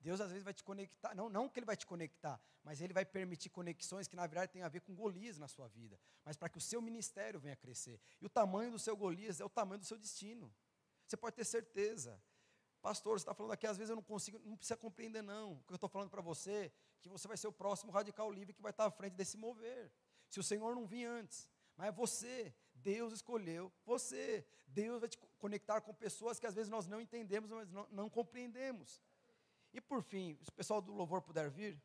[0.00, 2.92] Deus às vezes vai te conectar, não, não que Ele vai te conectar, mas Ele
[2.92, 6.36] vai permitir conexões que na verdade tem a ver com Golias na sua vida, mas
[6.36, 8.00] para que o seu ministério venha crescer.
[8.20, 10.54] E o tamanho do seu Golias é o tamanho do seu destino.
[11.06, 12.20] Você pode ter certeza.
[12.82, 15.54] Pastor, você está falando aqui, às vezes eu não consigo, não precisa compreender não.
[15.54, 18.52] O que eu estou falando para você, que você vai ser o próximo radical livre
[18.54, 19.92] que vai estar à frente desse mover.
[20.28, 24.46] Se o Senhor não vir antes, mas é você, Deus escolheu você.
[24.66, 28.10] Deus vai te conectar com pessoas que às vezes nós não entendemos, mas não, não
[28.10, 29.02] compreendemos.
[29.76, 31.78] E por fim, se o pessoal do louvor puder vir.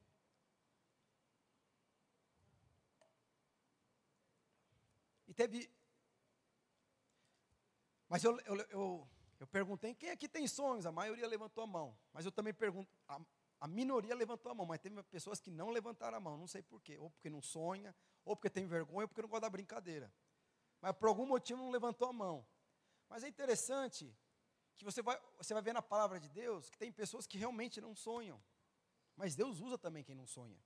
[5.28, 5.70] E teve.
[8.08, 9.08] Mas eu, eu, eu,
[9.42, 11.94] eu perguntei quem aqui tem sonhos, a maioria levantou a mão.
[12.14, 13.20] Mas eu também pergunto, a,
[13.60, 16.64] a minoria levantou a mão, mas teve pessoas que não levantaram a mão, não sei
[16.64, 16.98] porquê.
[16.98, 20.10] Ou porque não sonha, ou porque tem vergonha, ou porque não gosta da brincadeira.
[20.80, 22.48] Mas por algum motivo não levantou a mão.
[23.10, 24.16] Mas é interessante
[24.78, 27.80] que você vai, você vai ver na palavra de Deus que tem pessoas que realmente
[27.80, 28.42] não sonham.
[29.16, 30.60] Mas Deus usa também quem não sonha.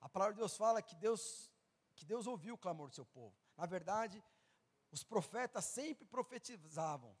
[0.00, 1.50] A palavra de Deus fala que Deus,
[1.94, 3.34] que Deus ouviu o clamor do seu povo.
[3.56, 4.22] Na verdade,
[4.90, 7.16] os profetas sempre profetizavam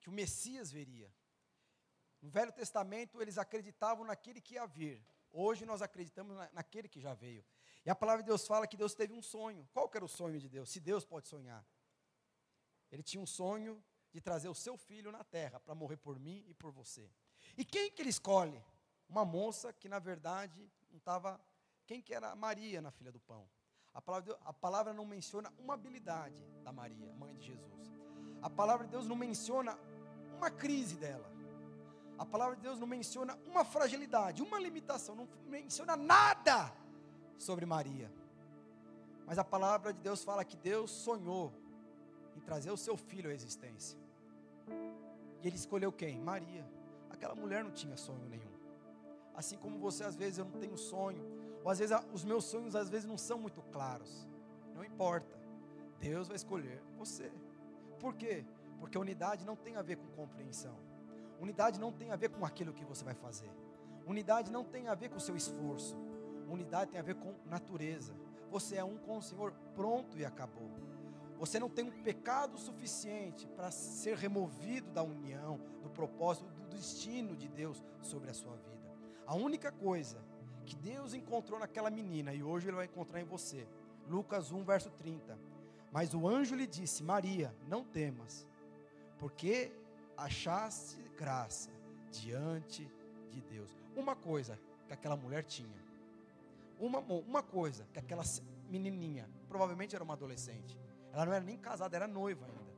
[0.00, 1.12] que o Messias viria.
[2.20, 5.04] No Velho Testamento, eles acreditavam naquele que ia vir.
[5.32, 7.44] Hoje nós acreditamos naquele que já veio.
[7.84, 9.68] E a palavra de Deus fala que Deus teve um sonho.
[9.72, 10.70] Qual que era o sonho de Deus?
[10.70, 11.66] Se Deus pode sonhar.
[12.90, 13.82] Ele tinha um sonho
[14.12, 17.10] de trazer o seu filho na terra para morrer por mim e por você.
[17.56, 18.62] E quem que ele escolhe?
[19.08, 21.40] Uma moça que na verdade não estava.
[21.86, 23.48] Quem que era Maria na filha do pão?
[23.92, 27.92] A palavra, a palavra não menciona uma habilidade da Maria, mãe de Jesus.
[28.40, 29.78] A palavra de Deus não menciona
[30.36, 31.30] uma crise dela.
[32.18, 36.72] A palavra de Deus não menciona uma fragilidade, uma limitação, não menciona nada
[37.36, 38.12] sobre Maria.
[39.26, 41.52] Mas a palavra de Deus fala que Deus sonhou
[42.36, 44.01] em trazer o seu filho à existência.
[45.42, 46.18] E ele escolheu quem?
[46.18, 46.64] Maria.
[47.10, 48.52] Aquela mulher não tinha sonho nenhum.
[49.34, 51.24] Assim como você, às vezes, eu não tenho sonho.
[51.64, 54.26] Ou às vezes os meus sonhos às vezes não são muito claros.
[54.74, 55.38] Não importa.
[55.98, 57.30] Deus vai escolher você.
[57.98, 58.44] Por quê?
[58.80, 60.76] Porque unidade não tem a ver com compreensão.
[61.40, 63.50] Unidade não tem a ver com aquilo que você vai fazer.
[64.06, 65.96] Unidade não tem a ver com o seu esforço.
[66.48, 68.14] Unidade tem a ver com natureza.
[68.50, 70.70] Você é um com o Senhor, pronto e acabou.
[71.42, 77.36] Você não tem um pecado suficiente para ser removido da união, do propósito, do destino
[77.36, 78.88] de Deus sobre a sua vida.
[79.26, 80.18] A única coisa
[80.64, 83.66] que Deus encontrou naquela menina, e hoje Ele vai encontrar em você.
[84.08, 85.36] Lucas 1, verso 30.
[85.90, 88.46] Mas o anjo lhe disse: Maria, não temas,
[89.18, 89.72] porque
[90.16, 91.72] achaste graça
[92.12, 92.88] diante
[93.32, 93.76] de Deus.
[93.96, 95.82] Uma coisa que aquela mulher tinha,
[96.78, 98.22] uma, uma coisa que aquela
[98.70, 100.80] menininha, provavelmente era uma adolescente,
[101.12, 102.72] ela não era nem casada, era noiva ainda.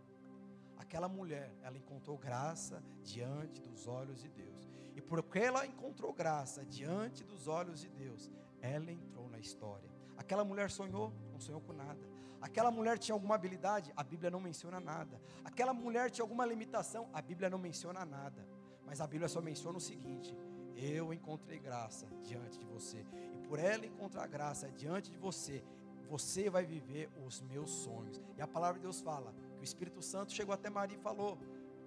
[0.76, 4.68] Aquela mulher, ela encontrou graça diante dos olhos de Deus.
[4.94, 8.30] E porque ela encontrou graça diante dos olhos de Deus,
[8.60, 9.90] ela entrou na história.
[10.16, 12.06] Aquela mulher sonhou, não sonhou com nada.
[12.40, 13.92] Aquela mulher tinha alguma habilidade?
[13.96, 15.20] A Bíblia não menciona nada.
[15.44, 17.08] Aquela mulher tinha alguma limitação?
[17.12, 18.46] A Bíblia não menciona nada.
[18.84, 20.36] Mas a Bíblia só menciona o seguinte:
[20.76, 23.04] eu encontrei graça diante de você.
[23.32, 25.64] E por ela encontrar graça diante de você,
[26.08, 28.20] você vai viver os meus sonhos.
[28.36, 31.38] E a palavra de Deus fala que o Espírito Santo chegou até Maria e falou: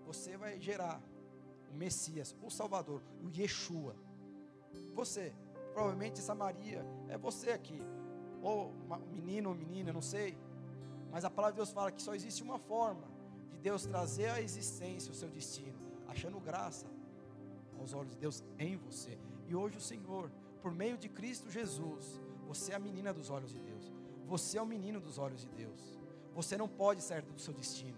[0.05, 1.01] Você vai gerar
[1.71, 3.95] o Messias, o Salvador, o Yeshua.
[4.93, 5.33] Você,
[5.73, 7.81] provavelmente essa Maria é você aqui,
[8.41, 8.73] ou
[9.11, 10.37] menino ou menina, não sei.
[11.11, 13.07] Mas a palavra de Deus fala que só existe uma forma
[13.49, 16.87] de Deus trazer à existência o seu destino, achando graça
[17.79, 19.17] aos olhos de Deus em você.
[19.47, 23.51] E hoje o Senhor, por meio de Cristo Jesus, você é a menina dos olhos
[23.51, 23.91] de Deus.
[24.27, 25.97] Você é o menino dos olhos de Deus.
[26.35, 27.97] Você não pode sair do seu destino.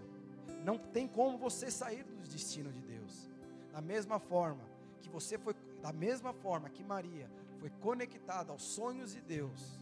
[0.63, 3.29] Não tem como você sair do destino de Deus.
[3.71, 4.63] Da mesma forma
[5.01, 9.79] que você foi, da mesma forma que Maria foi conectada aos sonhos de Deus,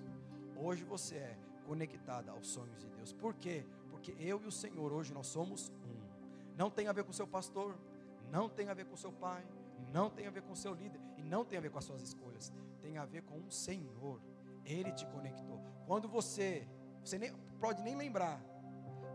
[0.56, 3.12] hoje você é conectada aos sonhos de Deus.
[3.12, 3.66] Por quê?
[3.92, 5.98] Porque eu e o Senhor hoje nós somos um.
[6.56, 7.78] Não tem a ver com o seu pastor,
[8.32, 9.46] não tem a ver com o seu pai,
[9.92, 11.86] não tem a ver com o seu líder e não tem a ver com as
[11.86, 12.52] suas escolhas.
[12.82, 14.22] Tem a ver com o Senhor.
[14.66, 15.57] Ele te conectou.
[15.88, 16.68] Quando você,
[17.02, 17.32] você nem,
[17.62, 18.44] pode nem lembrar,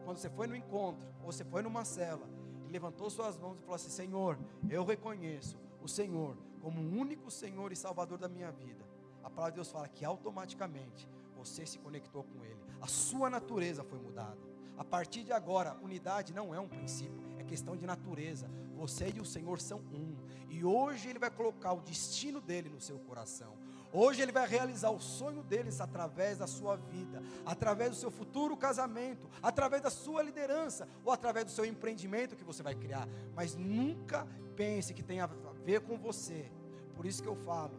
[0.06, 2.26] quando você foi no encontro, ou você foi numa cela,
[2.66, 4.38] e levantou suas mãos e falou assim: Senhor,
[4.70, 8.82] eu reconheço o Senhor como o único Senhor e Salvador da minha vida.
[9.22, 11.06] A palavra de Deus fala que automaticamente
[11.36, 14.38] você se conectou com Ele, a sua natureza foi mudada.
[14.78, 18.50] A partir de agora, unidade não é um princípio, é questão de natureza.
[18.74, 20.16] Você e o Senhor são um,
[20.48, 23.61] e hoje Ele vai colocar o destino dele no seu coração.
[23.92, 28.56] Hoje Ele vai realizar o sonho deles através da sua vida, através do seu futuro
[28.56, 33.06] casamento, através da sua liderança ou através do seu empreendimento que você vai criar.
[33.34, 34.26] Mas nunca
[34.56, 36.50] pense que tenha a ver com você.
[36.94, 37.78] Por isso que eu falo,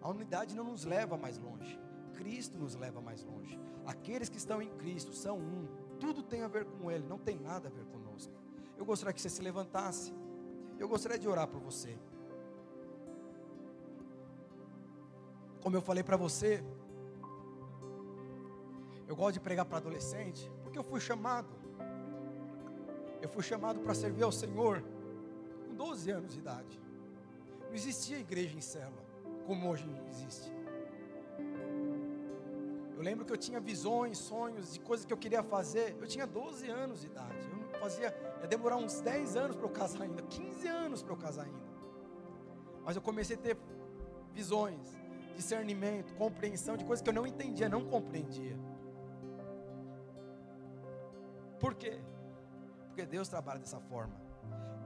[0.00, 1.80] a unidade não nos leva mais longe.
[2.14, 3.58] Cristo nos leva mais longe.
[3.84, 5.66] Aqueles que estão em Cristo são um.
[5.98, 8.32] Tudo tem a ver com Ele, não tem nada a ver conosco.
[8.78, 10.14] Eu gostaria que você se levantasse.
[10.78, 11.98] Eu gostaria de orar por você.
[15.64, 16.62] Como eu falei para você,
[19.08, 21.48] eu gosto de pregar para adolescente, porque eu fui chamado.
[23.22, 24.84] Eu fui chamado para servir ao Senhor
[25.66, 26.78] com 12 anos de idade.
[27.66, 29.02] Não existia igreja em célula,
[29.46, 30.52] como hoje existe.
[32.94, 35.96] Eu lembro que eu tinha visões, sonhos de coisas que eu queria fazer.
[35.98, 37.48] Eu tinha 12 anos de idade.
[37.50, 41.14] Eu não fazia, ia demorar uns 10 anos para eu casar ainda, 15 anos para
[41.14, 41.64] eu casar ainda.
[42.84, 43.56] Mas eu comecei a ter
[44.34, 45.03] visões,
[45.34, 48.56] discernimento, compreensão de coisas que eu não entendia, não compreendia.
[51.58, 51.98] Por quê?
[52.88, 54.14] Porque Deus trabalha dessa forma.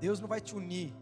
[0.01, 0.95] Deus não vai te unir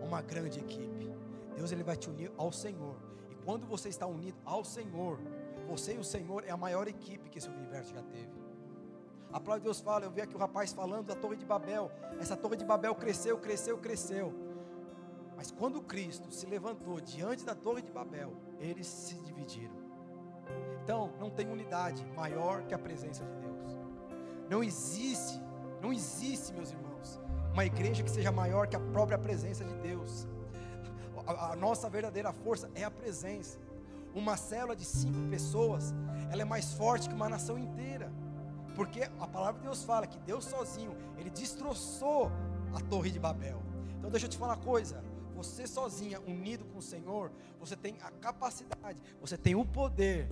[0.00, 1.10] a uma grande equipe.
[1.56, 2.96] Deus ele vai te unir ao Senhor.
[3.30, 5.18] E quando você está unido ao Senhor,
[5.66, 8.38] você e o Senhor é a maior equipe que esse universo já teve.
[9.32, 11.90] A palavra de Deus fala, eu vi aqui o rapaz falando da Torre de Babel.
[12.18, 14.32] Essa Torre de Babel cresceu, cresceu, cresceu.
[15.38, 19.76] Mas quando Cristo se levantou diante da Torre de Babel, eles se dividiram.
[20.82, 23.78] Então, não tem unidade maior que a presença de Deus.
[24.50, 25.40] Não existe,
[25.80, 27.20] não existe, meus irmãos,
[27.52, 30.26] uma igreja que seja maior que a própria presença de Deus.
[31.24, 33.60] A, a nossa verdadeira força é a presença.
[34.16, 35.94] Uma célula de cinco pessoas,
[36.32, 38.12] ela é mais forte que uma nação inteira.
[38.74, 42.28] Porque a palavra de Deus fala que Deus sozinho, ele destroçou
[42.74, 43.62] a torre de Babel.
[43.98, 45.04] Então deixa eu te falar uma coisa,
[45.38, 47.30] você sozinha, unido com o Senhor,
[47.60, 50.26] você tem a capacidade, você tem o poder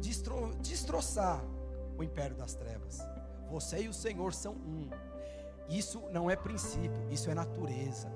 [0.00, 1.44] de destro, destroçar
[1.98, 2.98] o império das trevas.
[3.50, 4.88] Você e o Senhor são um.
[5.68, 8.10] Isso não é princípio, isso é natureza.